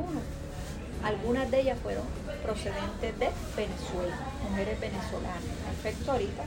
algunas 1.04 1.50
de 1.50 1.60
ellas 1.60 1.78
fueron 1.82 2.04
procedentes 2.42 3.18
de 3.18 3.30
Venezuela, 3.56 4.16
mujeres 4.48 4.80
venezolanas. 4.80 5.44
Efecto 5.78 6.12
ahorita, 6.12 6.44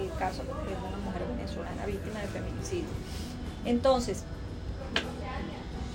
el 0.00 0.18
caso 0.18 0.42
de 0.44 0.50
una 0.50 0.96
mujer 1.04 1.22
venezolana 1.36 1.86
víctima 1.86 2.20
de 2.20 2.26
feminicidio. 2.28 2.88
Entonces, 3.64 4.24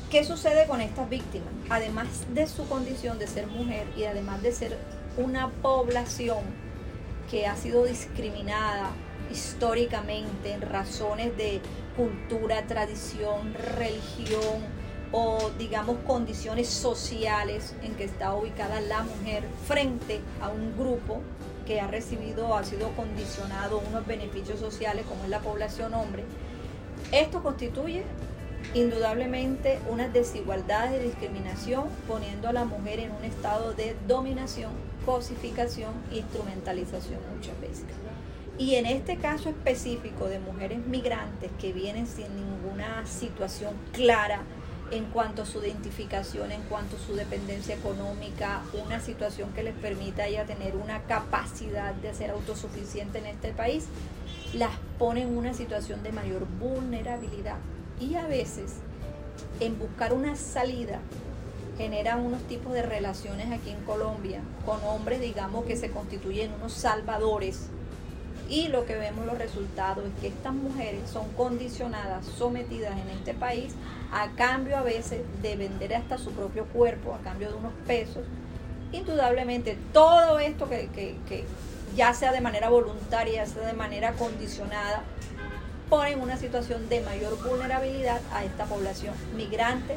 ¿Qué 0.10 0.24
sucede 0.24 0.66
con 0.66 0.82
estas 0.82 1.08
víctimas? 1.08 1.50
Además 1.70 2.08
de 2.34 2.48
su 2.48 2.68
condición 2.68 3.20
de 3.20 3.28
ser 3.28 3.46
mujer 3.46 3.86
y 3.96 4.06
además 4.06 4.42
de 4.42 4.52
ser 4.52 4.76
una 5.18 5.50
población 5.62 6.40
que 7.30 7.48
ha 7.48 7.56
sido 7.56 7.86
discriminada 7.86 8.92
históricamente 9.32 10.54
en 10.54 10.62
razones 10.62 11.36
de 11.38 11.62
cultura, 11.96 12.66
tradición, 12.68 13.54
religión 13.54 14.64
o 15.12 15.52
digamos 15.58 15.98
condiciones 16.06 16.68
sociales 16.68 17.76
en 17.82 17.96
que 17.96 18.04
está 18.04 18.34
ubicada 18.36 18.80
la 18.82 19.04
mujer 19.04 19.44
frente 19.68 20.22
a 20.42 20.50
un 20.50 20.78
grupo 20.78 21.22
que 21.66 21.80
ha 21.80 21.88
recibido, 21.88 22.56
ha 22.56 22.64
sido 22.64 22.90
condicionado 22.96 23.82
unos 23.88 24.06
beneficios 24.08 24.60
sociales 24.60 25.06
como 25.08 25.24
es 25.24 25.30
la 25.30 25.40
población 25.40 25.94
hombre, 25.94 26.24
esto 27.12 27.42
constituye 27.42 28.04
indudablemente 28.74 29.80
una 29.90 30.08
desigualdad 30.08 30.92
y 30.94 31.00
discriminación 31.00 31.86
poniendo 32.08 32.50
a 32.50 32.54
la 32.54 32.66
mujer 32.66 33.00
en 33.00 33.12
un 33.12 33.24
estado 33.24 33.74
de 33.74 33.96
dominación, 34.08 34.72
cosificación 35.10 35.92
instrumentalización 36.12 37.20
muchas 37.36 37.60
veces. 37.60 37.86
Y 38.60 38.76
en 38.76 38.86
este 38.86 39.18
caso 39.18 39.50
específico 39.50 40.28
de 40.28 40.38
mujeres 40.38 40.86
migrantes 40.86 41.50
que 41.60 41.74
vienen 41.74 42.06
sin 42.06 42.28
ninguna 42.36 43.08
situación 43.08 43.74
clara 43.92 44.44
en 44.92 45.06
cuanto 45.06 45.42
a 45.42 45.46
su 45.48 45.64
identificación, 45.64 46.52
en 46.52 46.62
cuanto 46.64 46.96
a 46.96 47.00
su 47.00 47.16
dependencia 47.16 47.74
económica, 47.74 48.62
una 48.86 49.00
situación 49.00 49.52
que 49.54 49.64
les 49.64 49.74
permita 49.74 50.26
a 50.26 50.46
tener 50.46 50.76
una 50.76 51.02
capacidad 51.04 51.96
de 51.96 52.14
ser 52.14 52.30
autosuficiente 52.30 53.18
en 53.18 53.26
este 53.26 53.52
país, 53.52 53.86
las 54.54 54.78
pone 55.00 55.24
en 55.24 55.36
una 55.36 55.56
situación 55.56 56.04
de 56.04 56.12
mayor 56.12 56.46
vulnerabilidad 56.60 57.58
y 58.00 58.14
a 58.14 58.28
veces 58.28 58.74
en 59.60 59.80
buscar 59.80 60.14
una 60.14 60.36
salida 60.36 61.00
generan 61.80 62.26
unos 62.26 62.42
tipos 62.42 62.74
de 62.74 62.82
relaciones 62.82 63.50
aquí 63.54 63.70
en 63.70 63.80
Colombia 63.86 64.42
con 64.66 64.84
hombres, 64.84 65.22
digamos, 65.22 65.64
que 65.64 65.78
se 65.78 65.92
constituyen 65.92 66.52
unos 66.52 66.74
salvadores. 66.74 67.70
Y 68.50 68.68
lo 68.68 68.86
que 68.86 68.98
vemos 68.98 69.26
los 69.26 69.38
resultados 69.38 70.04
es 70.06 70.12
que 70.20 70.28
estas 70.28 70.54
mujeres 70.54 71.10
son 71.10 71.30
condicionadas, 71.38 72.26
sometidas 72.26 72.98
en 73.00 73.08
este 73.12 73.34
país, 73.34 73.74
a 74.12 74.32
cambio 74.32 74.76
a 74.76 74.82
veces 74.82 75.22
de 75.42 75.56
vender 75.56 75.96
hasta 75.96 76.18
su 76.18 76.32
propio 76.32 76.66
cuerpo, 76.66 77.14
a 77.14 77.20
cambio 77.20 77.50
de 77.50 77.56
unos 77.56 77.72
pesos. 77.88 78.24
Indudablemente, 78.92 79.78
todo 79.94 80.38
esto 80.40 80.68
que, 80.68 80.90
que 80.94 81.46
ya 81.96 82.14
sea 82.14 82.34
de 82.34 82.42
manera 82.42 82.68
voluntaria, 82.68 83.46
ya 83.46 83.46
sea 83.46 83.66
de 83.66 83.74
manera 83.74 84.12
condicionada, 84.14 85.04
pone 85.90 86.12
en 86.12 86.20
una 86.22 86.36
situación 86.36 86.90
de 86.90 87.00
mayor 87.02 87.42
vulnerabilidad 87.42 88.20
a 88.34 88.44
esta 88.44 88.66
población 88.66 89.14
migrante, 89.38 89.96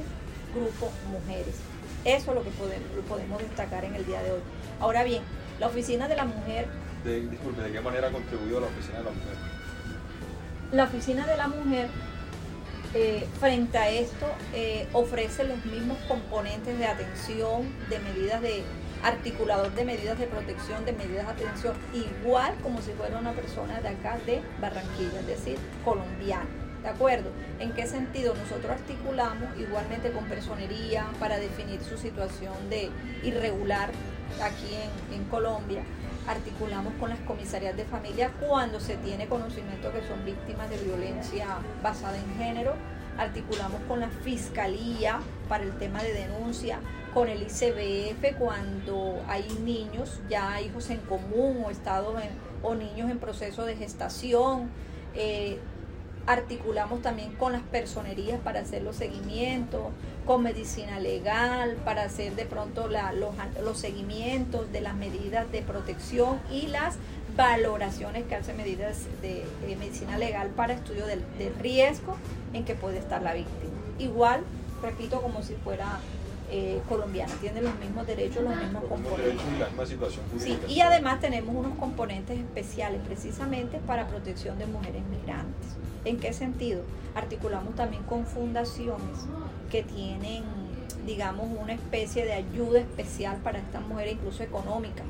grupo 0.54 0.92
mujeres. 1.10 1.71
Eso 2.04 2.30
es 2.30 2.36
lo 2.36 2.42
que 2.42 2.50
podemos, 2.50 2.88
podemos 3.08 3.40
destacar 3.40 3.84
en 3.84 3.94
el 3.94 4.04
día 4.04 4.22
de 4.22 4.32
hoy. 4.32 4.40
Ahora 4.80 5.04
bien, 5.04 5.22
la 5.60 5.68
Oficina 5.68 6.08
de 6.08 6.16
la 6.16 6.24
Mujer... 6.24 6.66
De, 7.04 7.20
disculpe, 7.28 7.62
¿de 7.62 7.72
qué 7.72 7.80
manera 7.80 8.08
ha 8.08 8.10
contribuido 8.10 8.60
la 8.60 8.66
Oficina 8.66 8.98
de 8.98 9.04
la 9.04 9.10
Mujer? 9.10 9.34
La 10.72 10.84
Oficina 10.84 11.26
de 11.26 11.36
la 11.36 11.48
Mujer, 11.48 11.88
eh, 12.94 13.26
frente 13.38 13.78
a 13.78 13.90
esto, 13.90 14.26
eh, 14.54 14.88
ofrece 14.92 15.44
los 15.44 15.64
mismos 15.64 15.98
componentes 16.08 16.78
de 16.78 16.86
atención, 16.86 17.72
de 17.88 17.98
medidas 17.98 18.42
de 18.42 18.64
articulador 19.02 19.72
de 19.74 19.84
medidas 19.84 20.18
de 20.18 20.26
protección, 20.26 20.84
de 20.84 20.92
medidas 20.92 21.26
de 21.26 21.32
atención, 21.32 21.74
igual 21.92 22.54
como 22.62 22.80
si 22.80 22.92
fuera 22.92 23.18
una 23.18 23.32
persona 23.32 23.80
de 23.80 23.88
acá 23.88 24.18
de 24.26 24.40
Barranquilla, 24.60 25.20
es 25.20 25.26
decir, 25.26 25.58
colombiana. 25.84 26.61
¿De 26.82 26.88
acuerdo? 26.88 27.30
¿En 27.60 27.72
qué 27.72 27.86
sentido? 27.86 28.34
Nosotros 28.34 28.72
articulamos 28.72 29.56
igualmente 29.58 30.10
con 30.10 30.24
personería 30.24 31.06
para 31.20 31.38
definir 31.38 31.80
su 31.82 31.96
situación 31.96 32.54
de 32.70 32.90
irregular 33.22 33.90
aquí 34.42 34.74
en, 34.74 35.20
en 35.20 35.24
Colombia. 35.28 35.84
Articulamos 36.26 36.92
con 36.98 37.10
las 37.10 37.20
comisarías 37.20 37.76
de 37.76 37.84
familia 37.84 38.30
cuando 38.48 38.80
se 38.80 38.96
tiene 38.96 39.28
conocimiento 39.28 39.92
que 39.92 40.06
son 40.06 40.24
víctimas 40.24 40.70
de 40.70 40.78
violencia 40.78 41.58
basada 41.82 42.16
en 42.16 42.36
género. 42.36 42.74
Articulamos 43.16 43.80
con 43.86 44.00
la 44.00 44.08
fiscalía 44.08 45.20
para 45.48 45.62
el 45.62 45.76
tema 45.78 46.02
de 46.02 46.12
denuncia 46.14 46.80
con 47.14 47.28
el 47.28 47.42
ICBF 47.42 48.38
cuando 48.38 49.22
hay 49.28 49.46
niños, 49.64 50.20
ya 50.30 50.60
hijos 50.60 50.88
en 50.90 50.98
común 51.00 51.62
o 51.64 51.70
estados 51.70 52.14
o 52.62 52.74
niños 52.74 53.10
en 53.10 53.18
proceso 53.18 53.64
de 53.66 53.76
gestación. 53.76 54.70
Eh, 55.14 55.58
articulamos 56.26 57.02
también 57.02 57.32
con 57.34 57.52
las 57.52 57.62
personerías 57.62 58.40
para 58.40 58.60
hacer 58.60 58.82
los 58.82 58.96
seguimientos, 58.96 59.82
con 60.26 60.42
medicina 60.42 61.00
legal 61.00 61.76
para 61.84 62.04
hacer 62.04 62.34
de 62.36 62.44
pronto 62.44 62.88
los, 62.88 63.78
seguimientos 63.78 64.70
de 64.72 64.80
las 64.80 64.94
medidas 64.94 65.50
de 65.50 65.62
protección 65.62 66.40
y 66.50 66.68
las 66.68 66.96
valoraciones 67.36 68.24
que 68.26 68.36
hace 68.36 68.52
medidas 68.52 69.06
de, 69.20 69.44
medicina 69.78 70.18
legal 70.18 70.48
para 70.50 70.74
estudio 70.74 71.06
del, 71.06 71.24
del 71.38 71.54
riesgo 71.56 72.16
en 72.52 72.64
que 72.64 72.74
puede 72.74 72.98
estar 72.98 73.22
la 73.22 73.34
víctima. 73.34 73.72
Igual, 73.98 74.42
repito, 74.82 75.20
como 75.22 75.42
si 75.42 75.54
fuera 75.54 75.98
eh, 76.54 76.82
colombiana, 76.86 77.32
tiene 77.40 77.62
los 77.62 77.74
mismos 77.78 78.06
derechos, 78.06 78.44
los 78.44 78.54
mismos 78.54 78.84
componentes. 78.84 79.40
Sí, 80.38 80.58
y 80.68 80.80
además 80.82 81.18
tenemos 81.18 81.56
unos 81.56 81.78
componentes 81.78 82.38
especiales 82.38 83.00
precisamente 83.06 83.78
para 83.78 84.06
protección 84.06 84.58
de 84.58 84.66
mujeres 84.66 85.02
migrantes. 85.06 85.76
¿En 86.04 86.20
qué 86.20 86.34
sentido? 86.34 86.82
Articulamos 87.14 87.74
también 87.74 88.02
con 88.02 88.26
fundaciones 88.26 89.18
que 89.70 89.82
tienen, 89.82 90.44
digamos, 91.06 91.48
una 91.58 91.72
especie 91.72 92.26
de 92.26 92.34
ayuda 92.34 92.80
especial 92.80 93.38
para 93.38 93.58
estas 93.58 93.80
mujeres, 93.86 94.12
incluso 94.12 94.42
económica, 94.42 95.04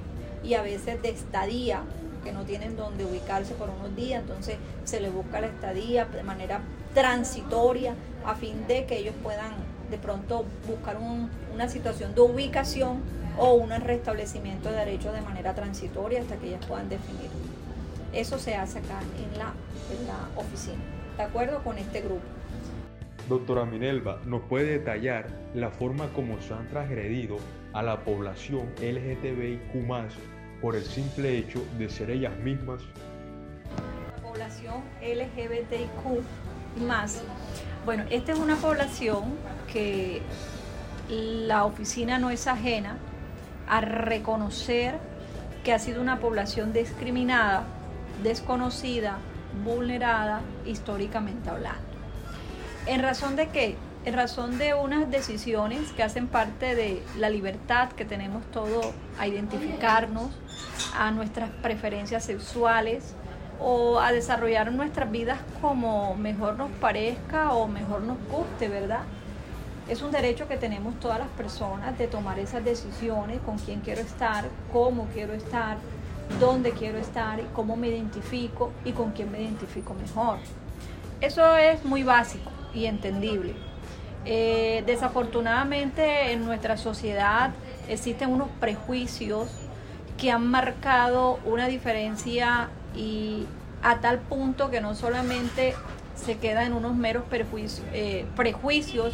y 0.44 0.54
a 0.54 0.62
veces 0.62 1.02
de 1.02 1.08
estadía, 1.08 1.82
que 2.22 2.30
no 2.30 2.44
tienen 2.44 2.76
donde 2.76 3.04
ubicarse 3.04 3.54
por 3.54 3.68
unos 3.68 3.96
días, 3.96 4.22
entonces 4.22 4.58
se 4.84 5.00
les 5.00 5.12
busca 5.12 5.40
la 5.40 5.48
estadía 5.48 6.04
de 6.04 6.22
manera 6.22 6.60
transitoria 6.94 7.96
a 8.24 8.36
fin 8.36 8.64
de 8.68 8.86
que 8.86 8.98
ellos 8.98 9.14
puedan 9.24 9.71
de 9.92 9.98
pronto 9.98 10.46
buscar 10.66 10.96
una 11.54 11.68
situación 11.68 12.14
de 12.14 12.22
ubicación 12.22 13.02
o 13.36 13.52
un 13.52 13.70
restablecimiento 13.70 14.70
de 14.70 14.76
derechos 14.76 15.12
de 15.12 15.20
manera 15.20 15.54
transitoria 15.54 16.22
hasta 16.22 16.36
que 16.36 16.48
ellas 16.48 16.64
puedan 16.66 16.88
definir. 16.88 17.28
Eso 18.14 18.38
se 18.38 18.54
hace 18.54 18.78
acá 18.78 19.00
en 19.18 19.38
la, 19.38 19.52
en 19.92 20.06
la 20.06 20.40
oficina, 20.40 20.82
de 21.18 21.22
acuerdo 21.24 21.62
con 21.62 21.76
este 21.76 22.00
grupo. 22.00 22.22
Doctora 23.28 23.66
Minelva, 23.66 24.18
¿nos 24.24 24.40
puede 24.42 24.78
detallar 24.78 25.28
la 25.54 25.70
forma 25.70 26.08
como 26.14 26.40
se 26.40 26.54
han 26.54 26.66
transgredido 26.68 27.36
a 27.74 27.82
la 27.82 28.02
población 28.02 28.70
LGTBIQ 28.80 29.86
por 30.62 30.74
el 30.74 30.84
simple 30.84 31.36
hecho 31.36 31.62
de 31.78 31.90
ser 31.90 32.10
ellas 32.10 32.36
mismas? 32.38 32.80
La 34.16 34.22
población 34.22 34.76
LGBTIQ 35.02 36.22
bueno, 37.84 38.04
esta 38.10 38.32
es 38.32 38.38
una 38.38 38.56
población 38.56 39.24
que 39.72 40.22
la 41.08 41.64
oficina 41.64 42.18
no 42.18 42.30
es 42.30 42.46
ajena 42.46 42.96
a 43.68 43.80
reconocer 43.80 44.98
que 45.64 45.72
ha 45.72 45.78
sido 45.78 46.00
una 46.00 46.18
población 46.18 46.72
discriminada, 46.72 47.64
desconocida, 48.22 49.18
vulnerada 49.64 50.40
históricamente 50.64 51.50
hablando. 51.50 51.80
¿En 52.86 53.02
razón 53.02 53.36
de 53.36 53.48
qué? 53.48 53.76
En 54.04 54.14
razón 54.14 54.58
de 54.58 54.74
unas 54.74 55.10
decisiones 55.10 55.92
que 55.92 56.02
hacen 56.02 56.26
parte 56.26 56.74
de 56.74 57.02
la 57.18 57.30
libertad 57.30 57.90
que 57.90 58.04
tenemos 58.04 58.44
todos 58.50 58.86
a 59.18 59.28
identificarnos, 59.28 60.30
a 60.96 61.12
nuestras 61.12 61.50
preferencias 61.62 62.24
sexuales 62.24 63.14
o 63.62 64.00
a 64.00 64.12
desarrollar 64.12 64.72
nuestras 64.72 65.10
vidas 65.10 65.38
como 65.60 66.14
mejor 66.16 66.56
nos 66.56 66.70
parezca 66.72 67.52
o 67.52 67.68
mejor 67.68 68.02
nos 68.02 68.16
guste, 68.28 68.68
¿verdad? 68.68 69.02
Es 69.88 70.02
un 70.02 70.10
derecho 70.10 70.48
que 70.48 70.56
tenemos 70.56 70.98
todas 71.00 71.18
las 71.18 71.28
personas 71.28 71.96
de 71.98 72.06
tomar 72.06 72.38
esas 72.38 72.64
decisiones, 72.64 73.40
con 73.40 73.58
quién 73.58 73.80
quiero 73.80 74.00
estar, 74.00 74.44
cómo 74.72 75.06
quiero 75.12 75.32
estar, 75.32 75.76
dónde 76.40 76.72
quiero 76.72 76.98
estar, 76.98 77.40
cómo 77.52 77.76
me 77.76 77.88
identifico 77.88 78.72
y 78.84 78.92
con 78.92 79.12
quién 79.12 79.30
me 79.30 79.42
identifico 79.42 79.94
mejor. 79.94 80.38
Eso 81.20 81.56
es 81.56 81.84
muy 81.84 82.02
básico 82.02 82.50
y 82.74 82.86
entendible. 82.86 83.54
Eh, 84.24 84.82
desafortunadamente 84.86 86.32
en 86.32 86.44
nuestra 86.44 86.76
sociedad 86.76 87.50
existen 87.88 88.30
unos 88.30 88.48
prejuicios 88.60 89.48
que 90.16 90.30
han 90.30 90.46
marcado 90.48 91.40
una 91.44 91.66
diferencia 91.66 92.68
y 92.94 93.46
a 93.82 94.00
tal 94.00 94.20
punto 94.20 94.70
que 94.70 94.80
no 94.80 94.94
solamente 94.94 95.74
se 96.14 96.38
queda 96.38 96.64
en 96.64 96.72
unos 96.72 96.94
meros 96.94 97.24
eh, 97.92 98.26
prejuicios 98.36 99.12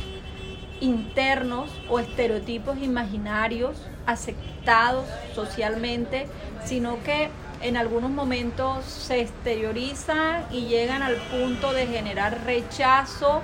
internos 0.81 1.71
o 1.89 1.99
estereotipos 1.99 2.79
imaginarios 2.79 3.77
aceptados 4.07 5.07
socialmente, 5.35 6.27
sino 6.65 7.03
que 7.03 7.31
en 7.61 7.77
algunos 7.77 8.11
momentos 8.11 8.85
se 8.85 9.21
exteriorizan 9.21 10.45
y 10.53 10.67
llegan 10.67 11.03
al 11.03 11.17
punto 11.17 11.73
de 11.73 11.87
generar 11.87 12.45
rechazo, 12.45 13.43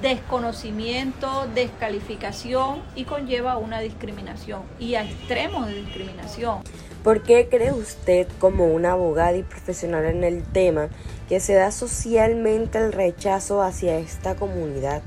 desconocimiento, 0.00 1.46
descalificación 1.54 2.82
y 2.94 3.04
conlleva 3.04 3.58
una 3.58 3.80
discriminación 3.80 4.62
y 4.78 4.94
a 4.94 5.04
extremos 5.04 5.66
de 5.66 5.74
discriminación. 5.74 6.62
¿Por 7.02 7.24
qué 7.24 7.48
cree 7.50 7.72
usted, 7.72 8.28
como 8.38 8.66
una 8.66 8.92
abogada 8.92 9.34
y 9.34 9.42
profesional 9.42 10.04
en 10.04 10.22
el 10.22 10.44
tema, 10.44 10.88
que 11.28 11.40
se 11.40 11.54
da 11.54 11.72
socialmente 11.72 12.78
el 12.78 12.92
rechazo 12.92 13.60
hacia 13.60 13.98
esta 13.98 14.36
comunidad? 14.36 15.02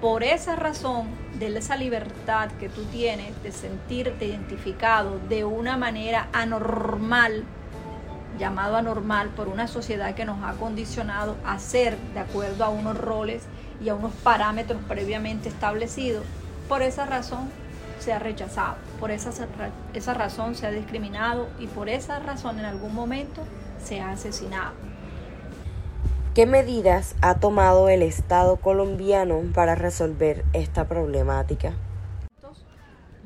Por 0.00 0.22
esa 0.22 0.54
razón, 0.54 1.08
de 1.40 1.58
esa 1.58 1.76
libertad 1.76 2.48
que 2.60 2.68
tú 2.68 2.84
tienes 2.84 3.42
de 3.42 3.50
sentirte 3.50 4.26
identificado 4.26 5.18
de 5.28 5.44
una 5.44 5.76
manera 5.76 6.28
anormal, 6.32 7.42
llamado 8.38 8.76
anormal 8.76 9.30
por 9.30 9.48
una 9.48 9.66
sociedad 9.66 10.14
que 10.14 10.24
nos 10.24 10.44
ha 10.44 10.52
condicionado 10.60 11.34
a 11.44 11.58
ser 11.58 11.98
de 12.14 12.20
acuerdo 12.20 12.64
a 12.64 12.68
unos 12.68 12.96
roles 12.96 13.42
y 13.84 13.88
a 13.88 13.96
unos 13.96 14.12
parámetros 14.22 14.80
previamente 14.86 15.48
establecidos. 15.48 16.24
Por 16.68 16.82
esa 16.82 17.04
razón 17.04 17.50
se 18.00 18.12
ha 18.12 18.18
rechazado, 18.18 18.76
por 18.98 19.10
esa, 19.10 19.30
esa 19.94 20.14
razón 20.14 20.54
se 20.54 20.66
ha 20.66 20.70
discriminado 20.70 21.48
y 21.58 21.66
por 21.66 21.88
esa 21.88 22.18
razón 22.18 22.58
en 22.58 22.64
algún 22.64 22.94
momento 22.94 23.42
se 23.82 24.00
ha 24.00 24.10
asesinado. 24.10 24.72
¿Qué 26.34 26.46
medidas 26.46 27.16
ha 27.22 27.34
tomado 27.34 27.88
el 27.88 28.02
Estado 28.02 28.56
colombiano 28.56 29.42
para 29.52 29.74
resolver 29.74 30.44
esta 30.52 30.86
problemática? 30.86 31.72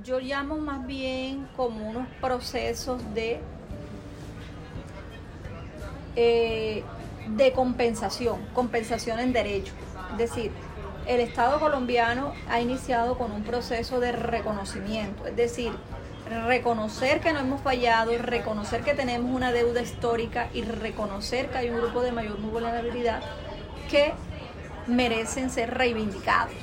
Yo 0.03 0.21
llamo 0.21 0.57
más 0.57 0.87
bien 0.87 1.47
como 1.57 1.89
unos 1.89 2.09
procesos 2.21 3.03
de, 3.15 3.41
eh, 6.17 6.83
de 7.29 7.53
compensación, 7.53 8.41
compensación 8.55 9.21
en 9.21 9.33
derecho. 9.33 9.73
Es 10.13 10.19
decir, 10.19 10.51
el 11.07 11.21
Estado 11.21 11.61
colombiano 11.61 12.33
ha 12.49 12.61
iniciado 12.61 13.19
con 13.19 13.33
un 13.33 13.43
proceso 13.43 14.01
de 14.01 14.13
reconocimiento, 14.13 15.27
es 15.27 15.37
decir, 15.37 15.73
reconocer 16.47 17.21
que 17.21 17.33
no 17.33 17.41
hemos 17.41 17.61
fallado, 17.61 18.13
reconocer 18.19 18.83
que 18.83 18.95
tenemos 18.95 19.31
una 19.31 19.53
deuda 19.53 19.83
histórica 19.83 20.49
y 20.55 20.63
reconocer 20.63 21.51
que 21.51 21.59
hay 21.59 21.71
un 21.71 21.77
grupo 21.77 22.01
de 22.01 22.13
mayor 22.13 22.39
vulnerabilidad 22.39 23.21
que 23.91 24.15
merecen 24.87 25.51
ser 25.51 25.75
reivindicados. 25.75 26.55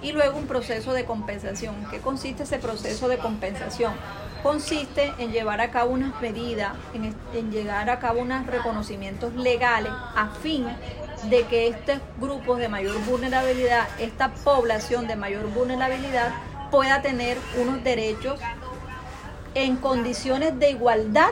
Y 0.00 0.12
luego 0.12 0.38
un 0.38 0.46
proceso 0.46 0.92
de 0.92 1.04
compensación. 1.04 1.74
¿Qué 1.90 1.98
consiste 1.98 2.44
ese 2.44 2.58
proceso 2.58 3.08
de 3.08 3.18
compensación? 3.18 3.92
Consiste 4.42 5.12
en 5.18 5.32
llevar 5.32 5.60
a 5.60 5.70
cabo 5.72 5.90
unas 5.90 6.20
medidas, 6.22 6.72
en, 6.94 7.14
en 7.34 7.50
llevar 7.50 7.90
a 7.90 7.98
cabo 7.98 8.20
unos 8.20 8.46
reconocimientos 8.46 9.34
legales 9.34 9.90
a 10.14 10.28
fin 10.40 10.66
de 11.24 11.46
que 11.46 11.68
estos 11.68 11.98
grupos 12.20 12.58
de 12.58 12.68
mayor 12.68 12.98
vulnerabilidad, 13.04 13.88
esta 13.98 14.32
población 14.32 15.06
de 15.06 15.16
mayor 15.16 15.46
vulnerabilidad, 15.48 16.32
pueda 16.70 17.02
tener 17.02 17.38
unos 17.60 17.82
derechos 17.82 18.40
en 19.54 19.76
condiciones 19.76 20.58
de 20.58 20.70
igualdad 20.70 21.30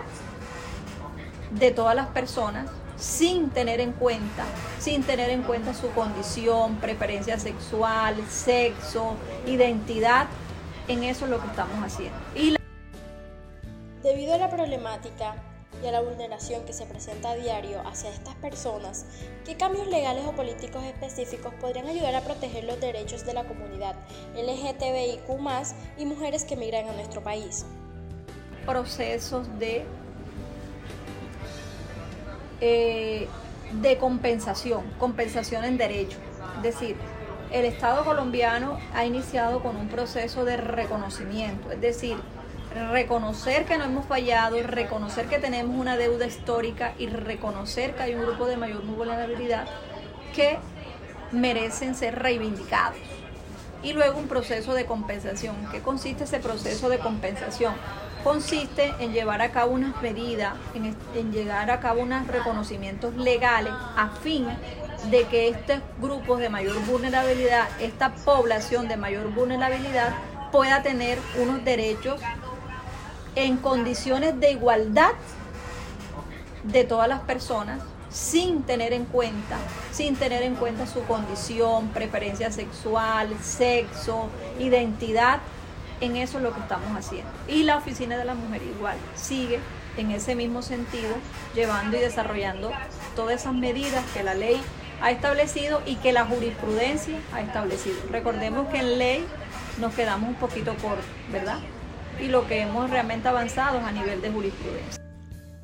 de 1.50 1.70
todas 1.70 1.94
las 1.94 2.08
personas 2.08 2.66
sin 2.96 3.50
tener 3.50 3.80
en 3.80 3.92
cuenta, 3.92 4.44
sin 4.78 5.02
tener 5.02 5.30
en 5.30 5.42
cuenta 5.42 5.74
su 5.74 5.90
condición, 5.90 6.76
preferencia 6.76 7.38
sexual, 7.38 8.16
sexo, 8.28 9.16
identidad. 9.46 10.26
En 10.88 11.04
eso 11.04 11.26
es 11.26 11.30
lo 11.30 11.40
que 11.40 11.46
estamos 11.48 11.76
haciendo. 11.84 12.16
Y 12.34 12.56
Debido 14.02 14.34
a 14.34 14.38
la 14.38 14.48
problemática 14.48 15.34
y 15.82 15.86
a 15.86 15.92
la 15.92 16.00
vulneración 16.00 16.64
que 16.64 16.72
se 16.72 16.86
presenta 16.86 17.30
a 17.30 17.36
diario 17.36 17.80
hacia 17.86 18.10
estas 18.10 18.34
personas, 18.36 19.06
¿qué 19.44 19.56
cambios 19.56 19.86
legales 19.88 20.24
o 20.26 20.32
políticos 20.32 20.82
específicos 20.84 21.52
podrían 21.60 21.86
ayudar 21.86 22.14
a 22.14 22.20
proteger 22.22 22.64
los 22.64 22.80
derechos 22.80 23.24
de 23.24 23.34
la 23.34 23.44
comunidad 23.44 23.94
LGTBIQ 24.34 25.28
y 25.98 26.06
mujeres 26.06 26.44
que 26.44 26.56
migran 26.56 26.88
a 26.88 26.92
nuestro 26.92 27.22
país? 27.22 27.66
Procesos 28.64 29.46
de, 29.58 29.84
eh, 32.60 33.28
de 33.80 33.98
compensación, 33.98 34.84
compensación 34.98 35.64
en 35.64 35.76
derecho. 35.76 36.18
Es 36.56 36.62
decir, 36.62 36.96
el 37.52 37.64
Estado 37.64 38.04
colombiano 38.04 38.78
ha 38.92 39.04
iniciado 39.04 39.62
con 39.62 39.76
un 39.76 39.88
proceso 39.88 40.44
de 40.44 40.56
reconocimiento, 40.56 41.70
es 41.70 41.80
decir, 41.80 42.16
reconocer 42.90 43.64
que 43.64 43.78
no 43.78 43.84
hemos 43.84 44.06
fallado, 44.06 44.56
reconocer 44.62 45.26
que 45.26 45.38
tenemos 45.38 45.76
una 45.78 45.96
deuda 45.96 46.26
histórica 46.26 46.92
y 46.98 47.06
reconocer 47.06 47.94
que 47.94 48.02
hay 48.02 48.14
un 48.14 48.22
grupo 48.22 48.46
de 48.46 48.56
mayor 48.56 48.82
vulnerabilidad 48.84 49.66
que 50.34 50.58
merecen 51.32 51.94
ser 51.94 52.18
reivindicados. 52.18 52.98
Y 53.82 53.92
luego 53.92 54.18
un 54.18 54.28
proceso 54.28 54.74
de 54.74 54.84
compensación. 54.84 55.54
¿Qué 55.70 55.80
consiste 55.80 56.24
ese 56.24 56.38
proceso 56.38 56.88
de 56.88 56.98
compensación? 56.98 57.74
Consiste 58.24 58.92
en 58.98 59.12
llevar 59.12 59.42
a 59.42 59.52
cabo 59.52 59.72
unas 59.72 60.00
medidas, 60.02 60.54
en, 60.74 60.96
en 61.14 61.32
llevar 61.32 61.70
a 61.70 61.80
cabo 61.80 62.02
unos 62.02 62.26
reconocimientos 62.26 63.14
legales 63.16 63.72
a 63.96 64.10
fin 64.22 64.46
de 65.10 65.24
que 65.24 65.48
estos 65.48 65.78
grupos 66.00 66.40
de 66.40 66.48
mayor 66.48 66.78
vulnerabilidad, 66.86 67.68
esta 67.80 68.12
población 68.14 68.88
de 68.88 68.96
mayor 68.96 69.32
vulnerabilidad, 69.32 70.14
pueda 70.50 70.82
tener 70.82 71.18
unos 71.40 71.64
derechos 71.64 72.20
en 73.36 73.58
condiciones 73.58 74.40
de 74.40 74.50
igualdad 74.50 75.12
de 76.64 76.84
todas 76.84 77.08
las 77.08 77.20
personas 77.20 77.80
sin 78.10 78.62
tener 78.62 78.92
en 78.92 79.04
cuenta, 79.04 79.58
sin 79.92 80.16
tener 80.16 80.42
en 80.42 80.54
cuenta 80.54 80.86
su 80.86 81.02
condición, 81.04 81.88
preferencia 81.88 82.50
sexual, 82.50 83.28
sexo, 83.42 84.28
identidad. 84.58 85.40
en 86.00 86.16
eso 86.16 86.36
es 86.38 86.44
lo 86.44 86.52
que 86.52 86.60
estamos 86.60 86.94
haciendo. 86.94 87.30
Y 87.48 87.62
la 87.62 87.78
Oficina 87.78 88.18
de 88.18 88.24
la 88.24 88.34
Mujer 88.34 88.62
igual 88.62 88.96
sigue 89.14 89.60
en 89.96 90.10
ese 90.10 90.34
mismo 90.34 90.60
sentido, 90.60 91.14
llevando 91.54 91.96
y 91.96 92.00
desarrollando 92.00 92.70
todas 93.14 93.40
esas 93.40 93.54
medidas 93.54 94.04
que 94.12 94.22
la 94.22 94.34
ley 94.34 94.60
ha 95.00 95.10
establecido 95.10 95.82
y 95.86 95.96
que 95.96 96.12
la 96.12 96.24
jurisprudencia 96.26 97.18
ha 97.32 97.40
establecido. 97.40 97.96
Recordemos 98.10 98.68
que 98.68 98.78
en 98.78 98.98
ley 98.98 99.26
nos 99.78 99.94
quedamos 99.94 100.28
un 100.28 100.36
poquito 100.36 100.74
cortos, 100.76 101.04
¿verdad? 101.30 101.58
Y 102.20 102.28
lo 102.28 102.46
que 102.46 102.62
hemos 102.62 102.90
realmente 102.90 103.28
avanzado 103.28 103.78
a 103.78 103.92
nivel 103.92 104.22
de 104.22 104.30
jurisprudencia. 104.30 105.02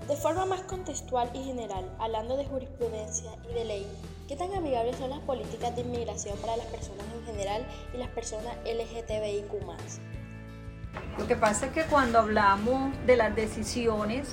De 0.06 0.16
forma 0.16 0.44
más 0.44 0.62
contextual 0.62 1.30
y 1.32 1.42
general, 1.44 1.90
hablando 1.98 2.36
de 2.36 2.44
jurisprudencia 2.44 3.30
y 3.48 3.54
de 3.54 3.64
ley, 3.64 3.86
¿qué 4.28 4.36
tan 4.36 4.52
amigables 4.54 4.96
son 4.96 5.10
las 5.10 5.20
políticas 5.20 5.74
de 5.74 5.82
inmigración 5.82 6.36
para 6.38 6.56
las 6.56 6.66
personas 6.66 7.06
en 7.16 7.24
general 7.24 7.66
y 7.94 7.98
las 7.98 8.08
personas 8.08 8.54
LGTBIQ? 8.64 9.52
Lo 11.18 11.26
que 11.26 11.36
pasa 11.36 11.66
es 11.66 11.72
que 11.72 11.84
cuando 11.84 12.18
hablamos 12.18 12.92
de 13.06 13.16
las 13.16 13.34
decisiones 13.34 14.28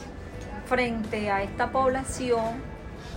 frente 0.65 1.29
a 1.31 1.43
esta 1.43 1.71
población, 1.71 2.61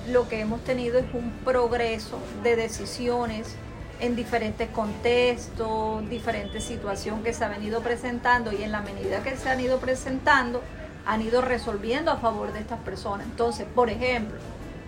lo 0.09 0.29
que 0.29 0.41
hemos 0.41 0.63
tenido 0.63 0.99
es 0.99 1.07
un 1.15 1.31
progreso 1.45 2.19
de 2.43 2.57
decisiones 2.57 3.57
en 4.03 4.17
diferentes 4.17 4.69
contextos, 4.71 6.09
diferentes 6.11 6.65
situaciones 6.65 7.23
que 7.23 7.33
se 7.33 7.45
han 7.45 7.53
venido 7.53 7.81
presentando 7.83 8.53
y 8.53 8.65
en 8.65 8.73
la 8.73 8.83
medida 8.83 9.23
que 9.23 9.37
se 9.37 9.49
han 9.49 9.61
ido 9.61 9.79
presentando, 9.79 10.61
han 11.07 11.23
ido 11.23 11.41
resolviendo 11.41 12.11
a 12.11 12.17
favor 12.17 12.53
de 12.53 12.59
estas 12.59 12.81
personas. 12.81 13.29
Entonces, 13.29 13.65
por 13.73 13.91
ejemplo, 13.91 14.37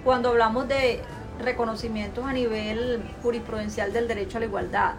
cuando 0.03 0.31
hablamos 0.31 0.66
de 0.66 1.00
reconocimientos 1.38 2.27
a 2.27 2.33
nivel 2.33 3.05
jurisprudencial 3.22 3.92
del 3.92 4.09
derecho 4.09 4.38
a 4.38 4.40
la 4.40 4.46
igualdad, 4.46 4.94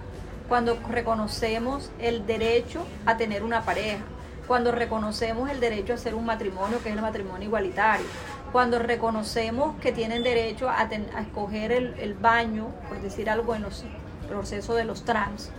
cuando 0.47 0.79
reconocemos 0.89 1.91
el 1.99 2.25
derecho 2.25 2.85
a 3.05 3.17
tener 3.17 3.43
una 3.43 3.63
pareja, 3.63 4.03
cuando 4.47 4.71
reconocemos 4.71 5.49
el 5.49 5.59
derecho 5.59 5.91
a 5.91 5.95
hacer 5.97 6.15
un 6.15 6.25
matrimonio, 6.25 6.81
que 6.81 6.89
es 6.89 6.95
el 6.95 7.01
matrimonio 7.01 7.47
igualitario, 7.47 8.05
cuando 8.53 8.79
reconocemos 8.79 9.77
que 9.81 9.91
tienen 9.91 10.23
derecho 10.23 10.69
a, 10.69 10.87
escoger 11.19 11.73
el, 11.73 12.13
baño, 12.13 12.67
por 12.87 13.01
decir 13.01 13.29
algo 13.29 13.53
en 13.53 13.63
los 13.63 13.83
procesos 14.25 14.75
de 14.75 14.85
los 14.85 15.03
trans, 15.03 15.49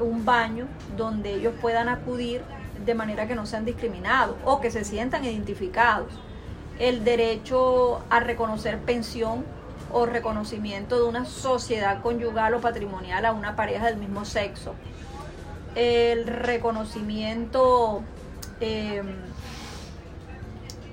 un 0.00 0.24
baño 0.24 0.66
donde 0.96 1.34
ellos 1.34 1.54
puedan 1.60 1.88
acudir 1.88 2.42
de 2.84 2.94
manera 2.94 3.26
que 3.26 3.34
no 3.34 3.46
sean 3.46 3.64
discriminados 3.64 4.36
o 4.44 4.60
que 4.60 4.70
se 4.70 4.84
sientan 4.84 5.24
identificados. 5.24 6.12
El 6.78 7.04
derecho 7.04 8.00
a 8.10 8.20
reconocer 8.20 8.78
pensión 8.80 9.44
o 9.92 10.06
reconocimiento 10.06 10.96
de 10.96 11.08
una 11.08 11.24
sociedad 11.24 12.02
conyugal 12.02 12.54
o 12.54 12.60
patrimonial 12.60 13.24
a 13.24 13.32
una 13.32 13.54
pareja 13.54 13.86
del 13.86 13.96
mismo 13.96 14.24
sexo. 14.24 14.74
El 15.76 16.26
reconocimiento 16.26 18.02
em, 18.60 19.06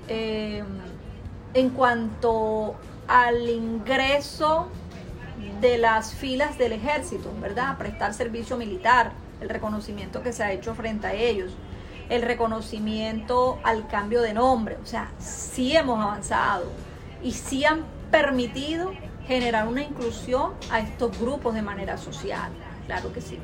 em, 0.08 0.66
en 1.54 1.70
cuanto 1.70 2.76
al 3.08 3.48
ingreso 3.48 4.68
de 5.60 5.78
las 5.78 6.14
filas 6.14 6.58
del 6.58 6.72
ejército, 6.72 7.32
¿verdad? 7.40 7.78
prestar 7.78 8.14
servicio 8.14 8.56
militar, 8.56 9.12
el 9.40 9.48
reconocimiento 9.48 10.22
que 10.22 10.32
se 10.32 10.42
ha 10.42 10.52
hecho 10.52 10.74
frente 10.74 11.06
a 11.06 11.14
ellos, 11.14 11.52
el 12.08 12.22
reconocimiento 12.22 13.58
al 13.62 13.86
cambio 13.88 14.22
de 14.22 14.34
nombre, 14.34 14.76
o 14.82 14.86
sea, 14.86 15.10
sí 15.18 15.76
hemos 15.76 16.00
avanzado 16.00 16.66
y 17.22 17.32
sí 17.32 17.64
han 17.64 17.84
permitido 18.10 18.92
generar 19.26 19.66
una 19.66 19.82
inclusión 19.82 20.52
a 20.70 20.80
estos 20.80 21.18
grupos 21.18 21.54
de 21.54 21.62
manera 21.62 21.96
social. 21.96 22.50
Claro 22.86 23.12
que 23.12 23.20
sí. 23.20 23.38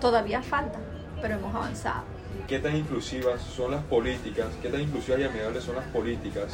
Todavía 0.00 0.42
falta, 0.42 0.78
pero 1.20 1.34
hemos 1.34 1.54
avanzado. 1.54 2.04
¿Qué 2.46 2.58
tan 2.58 2.76
inclusivas 2.76 3.40
son 3.40 3.70
las 3.70 3.82
políticas, 3.84 4.48
qué 4.60 4.68
tan 4.68 4.80
inclusivas 4.80 5.20
y 5.20 5.24
amigables 5.24 5.64
son 5.64 5.76
las 5.76 5.86
políticas 5.86 6.52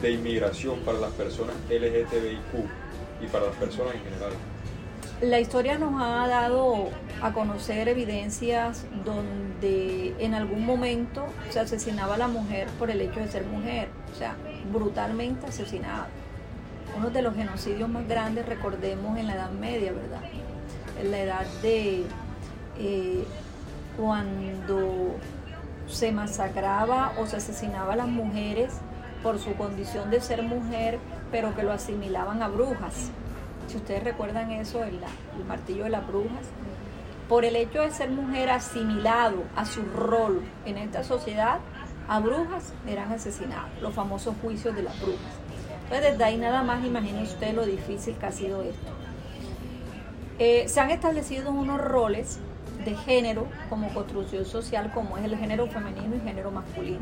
de 0.00 0.10
inmigración 0.10 0.80
para 0.80 0.98
las 0.98 1.12
personas 1.12 1.54
LGTBIQ 1.68 2.68
y 3.20 3.26
para 3.26 3.46
las 3.46 3.56
personas 3.56 3.94
en 3.94 4.02
general? 4.02 4.32
La 5.20 5.40
historia 5.40 5.78
nos 5.78 6.02
ha 6.02 6.26
dado 6.26 6.88
a 7.22 7.32
conocer 7.32 7.88
evidencias 7.88 8.84
donde 9.04 10.14
en 10.18 10.34
algún 10.34 10.66
momento 10.66 11.24
se 11.50 11.60
asesinaba 11.60 12.16
a 12.16 12.18
la 12.18 12.28
mujer 12.28 12.68
por 12.78 12.90
el 12.90 13.00
hecho 13.00 13.20
de 13.20 13.28
ser 13.28 13.44
mujer, 13.44 13.88
o 14.12 14.18
sea, 14.18 14.36
brutalmente 14.72 15.46
asesinada. 15.46 16.08
Uno 16.96 17.10
de 17.10 17.22
los 17.22 17.34
genocidios 17.34 17.88
más 17.88 18.06
grandes, 18.06 18.46
recordemos, 18.46 19.18
en 19.18 19.28
la 19.28 19.34
Edad 19.34 19.50
Media, 19.50 19.92
¿verdad? 19.92 20.20
En 21.00 21.10
la 21.10 21.18
edad 21.20 21.46
de 21.62 22.04
eh, 22.78 23.24
cuando 23.96 25.16
se 25.86 26.12
masacraba 26.12 27.12
o 27.18 27.26
se 27.26 27.36
asesinaba 27.36 27.92
a 27.92 27.96
las 27.96 28.08
mujeres 28.08 28.72
por 29.22 29.38
su 29.38 29.54
condición 29.54 30.10
de 30.10 30.20
ser 30.20 30.42
mujer, 30.42 30.98
pero 31.34 31.52
que 31.52 31.64
lo 31.64 31.72
asimilaban 31.72 32.44
a 32.44 32.48
brujas. 32.48 33.10
Si 33.66 33.76
ustedes 33.76 34.04
recuerdan 34.04 34.52
eso, 34.52 34.84
el, 34.84 35.00
el 35.36 35.44
martillo 35.48 35.82
de 35.82 35.90
las 35.90 36.06
brujas, 36.06 36.46
por 37.28 37.44
el 37.44 37.56
hecho 37.56 37.80
de 37.80 37.90
ser 37.90 38.08
mujer 38.10 38.50
asimilado 38.50 39.42
a 39.56 39.64
su 39.64 39.82
rol 39.82 40.42
en 40.64 40.78
esta 40.78 41.02
sociedad, 41.02 41.58
a 42.06 42.20
brujas 42.20 42.72
eran 42.86 43.10
asesinados, 43.10 43.68
los 43.82 43.92
famosos 43.92 44.36
juicios 44.42 44.76
de 44.76 44.84
las 44.84 44.96
brujas. 45.00 45.32
Entonces 45.82 46.12
desde 46.12 46.22
ahí 46.22 46.36
nada 46.36 46.62
más 46.62 46.84
imaginen 46.84 47.24
ustedes 47.24 47.54
lo 47.54 47.66
difícil 47.66 48.14
que 48.14 48.26
ha 48.26 48.30
sido 48.30 48.62
esto. 48.62 48.92
Eh, 50.38 50.68
se 50.68 50.80
han 50.80 50.92
establecido 50.92 51.50
unos 51.50 51.80
roles 51.80 52.38
de 52.84 52.94
género 52.94 53.48
como 53.68 53.92
construcción 53.92 54.44
social 54.44 54.92
como 54.92 55.18
es 55.18 55.24
el 55.24 55.36
género 55.36 55.66
femenino 55.66 56.14
y 56.14 56.20
género 56.20 56.52
masculino, 56.52 57.00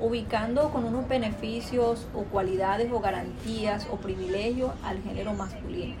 ubicando 0.00 0.70
con 0.70 0.84
unos 0.84 1.08
beneficios 1.08 2.06
o 2.14 2.24
cualidades 2.24 2.90
o 2.92 3.00
garantías 3.00 3.86
o 3.90 3.96
privilegios 3.96 4.72
al 4.82 5.02
género 5.02 5.34
masculino 5.34 5.94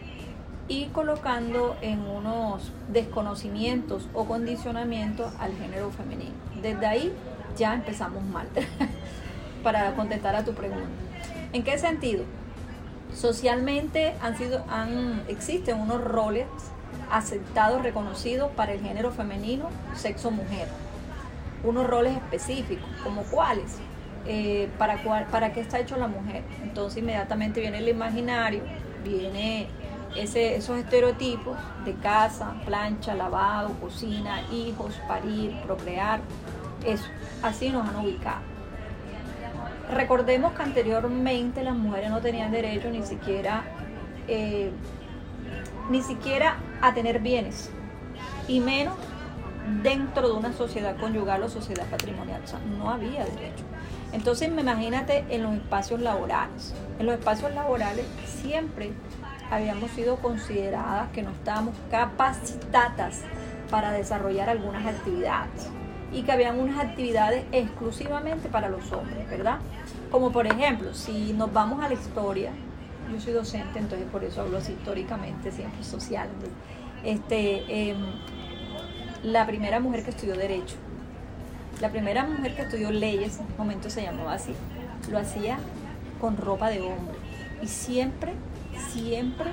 y 0.68 0.86
colocando 0.86 1.76
en 1.82 2.00
unos 2.06 2.70
desconocimientos 2.88 4.08
o 4.14 4.24
condicionamientos 4.24 5.32
al 5.40 5.52
género 5.56 5.90
femenino. 5.90 6.34
Desde 6.62 6.86
ahí 6.86 7.12
ya 7.56 7.74
empezamos 7.74 8.22
mal 8.22 8.46
para 9.64 9.94
contestar 9.96 10.36
a 10.36 10.44
tu 10.44 10.52
pregunta. 10.52 10.86
¿En 11.52 11.64
qué 11.64 11.76
sentido? 11.76 12.24
Socialmente 13.12 14.14
han 14.22 14.38
sido, 14.38 14.64
han, 14.70 15.24
existen 15.26 15.80
unos 15.80 16.04
roles 16.04 16.46
aceptados, 17.10 17.82
reconocidos 17.82 18.52
para 18.52 18.72
el 18.72 18.80
género 18.80 19.10
femenino, 19.10 19.68
sexo 19.96 20.30
mujer. 20.30 20.68
Unos 21.62 21.86
roles 21.86 22.16
específicos, 22.16 22.88
como 23.04 23.22
cuáles, 23.24 23.78
eh, 24.26 24.68
para, 24.78 25.02
cuál, 25.02 25.26
para 25.26 25.52
qué 25.52 25.60
está 25.60 25.78
hecho 25.78 25.96
la 25.96 26.08
mujer. 26.08 26.42
Entonces 26.62 27.02
inmediatamente 27.02 27.60
viene 27.60 27.78
el 27.78 27.88
imaginario, 27.88 28.62
viene 29.04 29.68
ese, 30.16 30.56
esos 30.56 30.78
estereotipos 30.78 31.56
de 31.84 31.94
casa, 31.94 32.54
plancha, 32.64 33.14
lavado, 33.14 33.72
cocina, 33.80 34.42
hijos, 34.52 34.94
parir, 35.06 35.54
procrear, 35.62 36.20
eso, 36.84 37.06
así 37.42 37.70
nos 37.70 37.88
han 37.88 37.96
ubicado. 37.96 38.40
Recordemos 39.92 40.52
que 40.52 40.62
anteriormente 40.62 41.62
las 41.64 41.74
mujeres 41.74 42.10
no 42.10 42.20
tenían 42.20 42.50
derecho 42.52 42.90
ni 42.90 43.02
siquiera, 43.02 43.64
eh, 44.28 44.70
ni 45.90 46.02
siquiera 46.02 46.58
a 46.80 46.94
tener 46.94 47.20
bienes, 47.20 47.70
y 48.46 48.60
menos 48.60 48.94
dentro 49.82 50.28
de 50.28 50.34
una 50.34 50.52
sociedad 50.52 50.96
conyugal 50.96 51.42
o 51.42 51.48
sociedad 51.48 51.86
patrimonial. 51.86 52.42
O 52.44 52.46
sea, 52.46 52.58
no 52.78 52.90
había 52.90 53.24
derecho. 53.24 53.64
Entonces, 54.12 54.48
imagínate 54.48 55.24
en 55.28 55.42
los 55.42 55.54
espacios 55.54 56.00
laborales. 56.00 56.74
En 56.98 57.06
los 57.06 57.14
espacios 57.16 57.54
laborales 57.54 58.04
siempre 58.24 58.92
habíamos 59.50 59.90
sido 59.92 60.16
consideradas 60.16 61.10
que 61.10 61.22
no 61.22 61.30
estábamos 61.30 61.74
capacitadas 61.90 63.22
para 63.70 63.92
desarrollar 63.92 64.48
algunas 64.48 64.86
actividades 64.86 65.68
y 66.12 66.22
que 66.22 66.32
habían 66.32 66.58
unas 66.58 66.84
actividades 66.84 67.44
exclusivamente 67.52 68.48
para 68.48 68.68
los 68.68 68.90
hombres, 68.92 69.28
¿verdad? 69.30 69.58
Como 70.10 70.32
por 70.32 70.46
ejemplo, 70.46 70.92
si 70.94 71.32
nos 71.32 71.52
vamos 71.52 71.82
a 71.84 71.88
la 71.88 71.94
historia, 71.94 72.50
yo 73.12 73.20
soy 73.20 73.32
docente, 73.32 73.78
entonces 73.78 74.08
por 74.10 74.24
eso 74.24 74.40
hablo 74.40 74.58
así 74.58 74.72
históricamente, 74.72 75.52
siempre 75.52 75.84
social. 75.84 76.28
Este, 77.04 77.90
em, 77.90 77.96
la 79.22 79.46
primera 79.46 79.80
mujer 79.80 80.04
que 80.04 80.10
estudió 80.10 80.36
Derecho, 80.36 80.76
la 81.80 81.90
primera 81.90 82.24
mujer 82.24 82.54
que 82.54 82.62
estudió 82.62 82.90
leyes, 82.90 83.38
en 83.38 83.46
ese 83.46 83.58
momento 83.58 83.90
se 83.90 84.02
llamaba 84.02 84.34
así, 84.34 84.54
lo 85.10 85.18
hacía 85.18 85.58
con 86.20 86.36
ropa 86.36 86.70
de 86.70 86.80
hombre. 86.80 87.14
Y 87.62 87.68
siempre, 87.68 88.32
siempre 88.92 89.50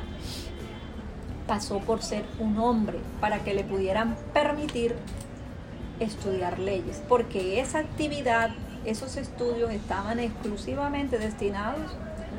pasó 1.48 1.80
por 1.80 2.02
ser 2.02 2.26
un 2.40 2.58
hombre 2.60 3.00
para 3.22 3.40
que 3.40 3.54
le 3.54 3.64
pudieran 3.64 4.16
permitir 4.34 4.96
estudiar 6.00 6.60
leyes, 6.60 7.02
porque 7.08 7.60
esa 7.60 7.80
actividad, 7.80 8.52
esos 8.86 9.18
estudios 9.18 9.72
estaban 9.72 10.20
exclusivamente 10.20 11.18
destinados 11.18 11.92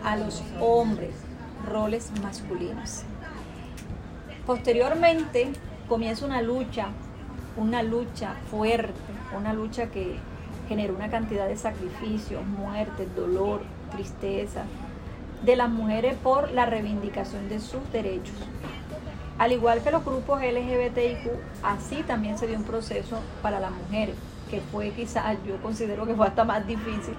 a 0.04 0.16
los 0.16 0.42
hombres, 0.60 1.10
roles 1.66 2.10
masculinos. 2.22 3.02
Posteriormente 4.46 5.52
comienza 5.88 6.24
una 6.24 6.40
lucha 6.40 6.88
una 7.58 7.82
lucha 7.82 8.34
fuerte, 8.50 8.94
una 9.36 9.52
lucha 9.52 9.86
que 9.88 10.16
generó 10.68 10.94
una 10.94 11.10
cantidad 11.10 11.48
de 11.48 11.56
sacrificios, 11.56 12.46
muertes, 12.46 13.14
dolor, 13.16 13.62
tristeza 13.90 14.64
de 15.44 15.56
las 15.56 15.68
mujeres 15.68 16.16
por 16.22 16.50
la 16.52 16.66
reivindicación 16.66 17.48
de 17.48 17.60
sus 17.60 17.80
derechos. 17.92 18.36
Al 19.38 19.52
igual 19.52 19.82
que 19.82 19.90
los 19.90 20.04
grupos 20.04 20.40
LGBTIQ, 20.40 21.30
así 21.62 22.02
también 22.02 22.38
se 22.38 22.46
dio 22.46 22.56
un 22.56 22.64
proceso 22.64 23.20
para 23.40 23.60
las 23.60 23.70
mujeres, 23.70 24.16
que 24.50 24.60
fue 24.60 24.90
quizás, 24.90 25.36
yo 25.46 25.60
considero 25.62 26.06
que 26.06 26.14
fue 26.14 26.26
hasta 26.26 26.44
más 26.44 26.66
difícil. 26.66 27.14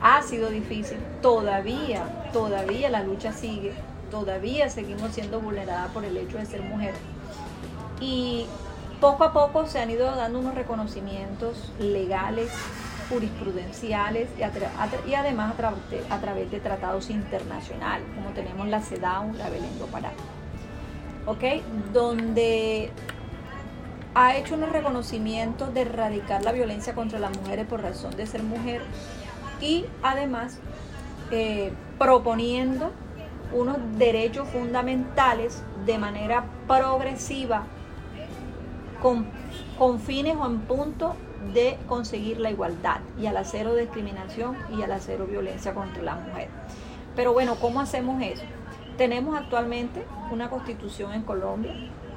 Ha 0.00 0.22
sido 0.22 0.48
difícil, 0.50 0.98
todavía, 1.20 2.30
todavía 2.32 2.88
la 2.88 3.02
lucha 3.02 3.32
sigue, 3.32 3.74
todavía 4.10 4.70
seguimos 4.70 5.12
siendo 5.12 5.40
vulneradas 5.40 5.90
por 5.90 6.04
el 6.04 6.16
hecho 6.16 6.38
de 6.38 6.46
ser 6.46 6.62
mujeres. 6.62 7.00
Y 8.00 8.46
poco 9.00 9.24
a 9.24 9.32
poco 9.32 9.66
se 9.66 9.78
han 9.78 9.90
ido 9.90 10.14
dando 10.14 10.38
unos 10.38 10.54
reconocimientos 10.54 11.72
legales, 11.78 12.50
jurisprudenciales 13.08 14.28
y, 14.38 15.14
además 15.14 15.54
a, 16.10 16.18
través 16.20 16.50
de 16.50 16.60
tratados 16.60 17.10
internacionales, 17.10 18.06
como 18.14 18.30
tenemos 18.30 18.66
la 18.68 18.80
CEDAW, 18.80 19.34
la 19.34 19.48
Belén 19.48 19.78
do 19.78 19.86
Pará. 19.86 20.12
¿Ok? 21.26 21.42
Donde 21.92 22.90
ha 24.14 24.36
hecho 24.36 24.54
unos 24.54 24.70
reconocimientos 24.70 25.74
de 25.74 25.82
erradicar 25.82 26.42
la 26.42 26.52
violencia 26.52 26.94
contra 26.94 27.18
las 27.18 27.36
mujeres 27.36 27.66
por 27.66 27.82
razón 27.82 28.16
de 28.16 28.26
ser 28.26 28.42
mujer 28.42 28.80
y 29.60 29.84
además 30.02 30.58
eh, 31.30 31.72
proponiendo 31.98 32.92
unos 33.52 33.76
derechos 33.98 34.48
fundamentales 34.48 35.62
de 35.84 35.98
manera 35.98 36.44
progresiva 36.66 37.66
con, 39.02 39.26
fines 40.00 40.36
o 40.36 40.46
en 40.46 40.60
punto 40.60 41.14
de 41.52 41.78
conseguir 41.86 42.40
la 42.40 42.50
igualdad 42.50 43.00
y 43.18 43.26
a 43.26 43.32
la 43.32 43.44
cero 43.44 43.74
discriminación 43.74 44.56
y 44.76 44.82
a 44.82 44.86
la 44.86 44.98
cero 44.98 45.26
violencia 45.28 45.74
contra 45.74 46.02
la 46.02 46.16
mujer. 46.16 46.48
Pero 47.14 47.32
bueno, 47.32 47.56
¿cómo 47.56 47.80
hacemos 47.80 48.20
eso? 48.22 48.42
Tenemos 48.96 49.36
actualmente 49.36 50.04
una 50.32 50.50
constitución 50.50 51.12
en 51.12 51.22
Colombia 51.22 51.74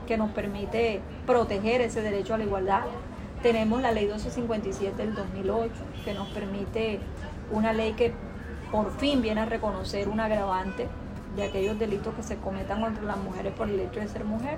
que 0.07 0.17
nos 0.17 0.31
permite 0.31 1.01
proteger 1.25 1.81
ese 1.81 2.01
derecho 2.01 2.33
a 2.33 2.37
la 2.37 2.45
igualdad. 2.45 2.83
Tenemos 3.43 3.81
la 3.81 3.91
ley 3.91 4.05
1257 4.05 4.97
del 4.97 5.15
2008 5.15 5.71
que 6.03 6.13
nos 6.13 6.27
permite 6.29 6.99
una 7.51 7.73
ley 7.73 7.93
que 7.93 8.13
por 8.71 8.91
fin 8.97 9.21
viene 9.21 9.41
a 9.41 9.45
reconocer 9.45 10.09
un 10.09 10.19
agravante 10.19 10.87
de 11.35 11.43
aquellos 11.43 11.77
delitos 11.77 12.13
que 12.15 12.23
se 12.23 12.37
cometan 12.37 12.81
contra 12.81 13.03
las 13.03 13.17
mujeres 13.17 13.53
por 13.53 13.69
el 13.69 13.79
hecho 13.79 13.99
de 13.99 14.07
ser 14.07 14.25
mujer 14.25 14.57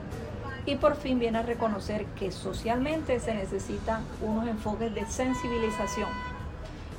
y 0.65 0.75
por 0.75 0.95
fin 0.95 1.19
viene 1.19 1.39
a 1.39 1.43
reconocer 1.43 2.05
que 2.17 2.31
socialmente 2.31 3.19
se 3.19 3.33
necesitan 3.33 4.03
unos 4.21 4.47
enfoques 4.47 4.93
de 4.93 5.05
sensibilización 5.05 6.09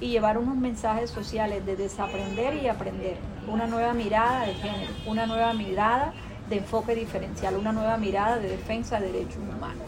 y 0.00 0.08
llevar 0.08 0.36
unos 0.38 0.56
mensajes 0.56 1.10
sociales 1.10 1.64
de 1.64 1.76
desaprender 1.76 2.56
y 2.56 2.66
aprender, 2.66 3.16
una 3.46 3.66
nueva 3.66 3.94
mirada 3.94 4.46
de 4.46 4.54
género, 4.54 4.92
una 5.06 5.26
nueva 5.26 5.52
mirada 5.52 6.12
de 6.50 6.56
enfoque 6.58 6.94
diferencial, 6.94 7.56
una 7.56 7.72
nueva 7.72 7.96
mirada 7.98 8.38
de 8.38 8.48
defensa 8.48 9.00
de 9.00 9.12
derechos 9.12 9.36
humanos. 9.36 9.84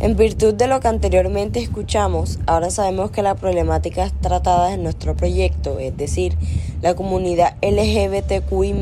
En 0.00 0.16
virtud 0.16 0.54
de 0.54 0.66
lo 0.66 0.80
que 0.80 0.88
anteriormente 0.88 1.60
escuchamos, 1.60 2.38
ahora 2.46 2.70
sabemos 2.70 3.10
que 3.10 3.22
las 3.22 3.38
problemáticas 3.38 4.12
tratadas 4.20 4.72
en 4.72 4.82
nuestro 4.82 5.14
proyecto, 5.14 5.78
es 5.78 5.96
decir, 5.96 6.36
la 6.82 6.94
comunidad 6.94 7.56
LGBTQI 7.62 8.74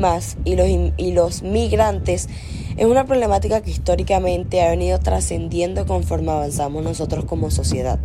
y 0.43 0.55
los, 0.55 0.67
y 0.97 1.11
los 1.11 1.43
migrantes, 1.43 2.27
es 2.77 2.85
una 2.85 3.05
problemática 3.05 3.61
que 3.61 3.71
históricamente 3.71 4.61
ha 4.61 4.69
venido 4.69 4.99
trascendiendo 4.99 5.85
conforme 5.85 6.31
avanzamos 6.31 6.83
nosotros 6.83 7.25
como 7.25 7.51
sociedad. 7.51 7.99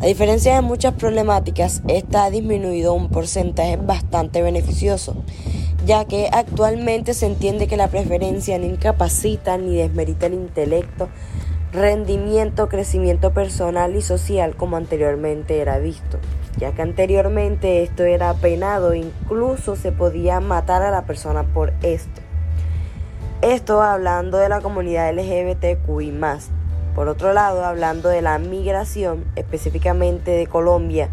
A 0.00 0.06
diferencia 0.06 0.54
de 0.54 0.62
muchas 0.62 0.94
problemáticas, 0.94 1.82
esta 1.86 2.24
ha 2.24 2.30
disminuido 2.30 2.94
un 2.94 3.10
porcentaje 3.10 3.76
bastante 3.76 4.40
beneficioso, 4.40 5.14
ya 5.84 6.06
que 6.06 6.28
actualmente 6.32 7.12
se 7.12 7.26
entiende 7.26 7.66
que 7.66 7.76
la 7.76 7.88
preferencia 7.88 8.58
no 8.58 8.64
incapacita 8.64 9.58
ni 9.58 9.76
desmerita 9.76 10.26
el 10.26 10.34
intelecto, 10.34 11.08
rendimiento, 11.72 12.68
crecimiento 12.68 13.32
personal 13.32 13.94
y 13.94 14.02
social 14.02 14.56
como 14.56 14.76
anteriormente 14.76 15.60
era 15.60 15.78
visto, 15.78 16.18
ya 16.58 16.72
que 16.72 16.82
anteriormente 16.82 17.82
esto 17.82 18.04
era 18.04 18.32
penado, 18.34 18.94
incluso 18.94 19.76
se 19.76 19.92
podía 19.92 20.40
matar 20.40 20.82
a 20.82 20.90
la 20.90 21.04
persona 21.04 21.42
por 21.44 21.74
esto. 21.82 22.19
Esto 23.42 23.80
hablando 23.80 24.36
de 24.36 24.50
la 24.50 24.60
comunidad 24.60 25.14
LGBTQI. 25.14 26.12
Por 26.94 27.08
otro 27.08 27.32
lado, 27.32 27.64
hablando 27.64 28.10
de 28.10 28.20
la 28.20 28.38
migración, 28.38 29.24
específicamente 29.34 30.32
de 30.32 30.46
Colombia, 30.46 31.08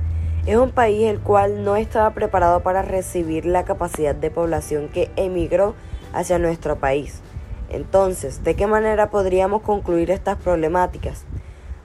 es 0.46 0.58
un 0.58 0.72
país 0.72 1.06
el 1.06 1.22
cual 1.22 1.63
no 1.63 1.78
estaba 1.78 2.13
preparado 2.13 2.63
para 2.63 2.82
recibir 2.82 3.46
la 3.46 3.63
capacidad 3.63 4.13
de 4.13 4.30
población 4.30 4.90
que 4.90 5.10
emigró 5.16 5.74
hacia 6.12 6.38
nuestro 6.38 6.76
país. 6.76 7.22
Entonces, 7.70 8.44
¿de 8.44 8.58
qué 8.58 8.68
manera 8.68 9.10
podríamos 9.10 9.62
concluir 9.62 10.12
estas 10.12 10.36
problemáticas? 10.36 11.24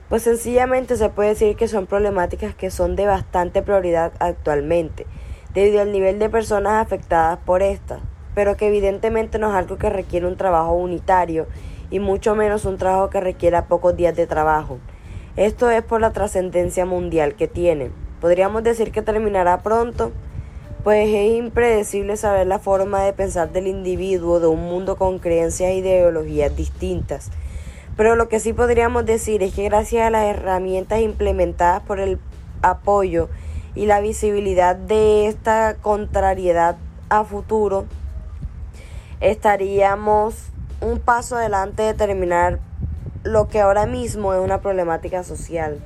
Pues 0.09 0.23
sencillamente 0.23 0.97
se 0.97 1.07
puede 1.07 1.29
decir 1.29 1.55
que 1.55 1.69
son 1.69 1.87
problemáticas 1.87 2.53
que 2.53 2.69
son 2.69 2.97
de 2.97 3.05
bastante 3.05 3.61
prioridad 3.61 4.11
actualmente, 4.19 5.07
debido 5.53 5.79
al 5.79 5.93
nivel 5.93 6.19
de 6.19 6.29
personas 6.29 6.85
afectadas 6.85 7.39
por 7.45 7.63
estas 7.63 8.01
pero 8.35 8.57
que 8.57 8.67
evidentemente 8.67 9.39
no 9.39 9.49
es 9.49 9.55
algo 9.55 9.77
que 9.77 9.89
requiere 9.89 10.27
un 10.27 10.37
trabajo 10.37 10.73
unitario 10.73 11.47
y 11.89 11.99
mucho 11.99 12.35
menos 12.35 12.65
un 12.65 12.77
trabajo 12.77 13.09
que 13.09 13.21
requiera 13.21 13.67
pocos 13.67 13.95
días 13.95 14.15
de 14.15 14.27
trabajo. 14.27 14.79
Esto 15.35 15.69
es 15.69 15.83
por 15.83 16.01
la 16.01 16.11
trascendencia 16.11 16.85
mundial 16.85 17.35
que 17.35 17.47
tiene. 17.47 17.91
Podríamos 18.21 18.63
decir 18.63 18.91
que 18.91 19.01
terminará 19.01 19.61
pronto, 19.61 20.11
pues 20.83 21.07
es 21.09 21.37
impredecible 21.37 22.17
saber 22.17 22.47
la 22.47 22.59
forma 22.59 23.03
de 23.03 23.13
pensar 23.13 23.51
del 23.51 23.67
individuo 23.67 24.39
de 24.39 24.47
un 24.47 24.61
mundo 24.61 24.95
con 24.95 25.19
creencias 25.19 25.71
e 25.71 25.75
ideologías 25.75 26.55
distintas. 26.55 27.31
Pero 27.95 28.15
lo 28.15 28.27
que 28.27 28.39
sí 28.39 28.53
podríamos 28.53 29.05
decir 29.05 29.43
es 29.43 29.53
que 29.53 29.63
gracias 29.63 30.07
a 30.07 30.09
las 30.09 30.25
herramientas 30.25 30.99
implementadas 31.01 31.83
por 31.83 31.99
el 31.99 32.19
apoyo 32.61 33.29
y 33.75 33.85
la 33.85 34.01
visibilidad 34.01 34.75
de 34.75 35.27
esta 35.27 35.75
contrariedad 35.81 36.75
a 37.09 37.23
futuro, 37.23 37.85
estaríamos 39.23 40.35
un 40.81 40.99
paso 40.99 41.37
adelante 41.37 41.81
de 41.81 41.93
terminar 41.93 42.59
lo 43.23 43.47
que 43.47 43.61
ahora 43.61 43.85
mismo 43.85 44.33
es 44.33 44.41
una 44.41 44.59
problemática 44.59 45.23
social. 45.23 45.79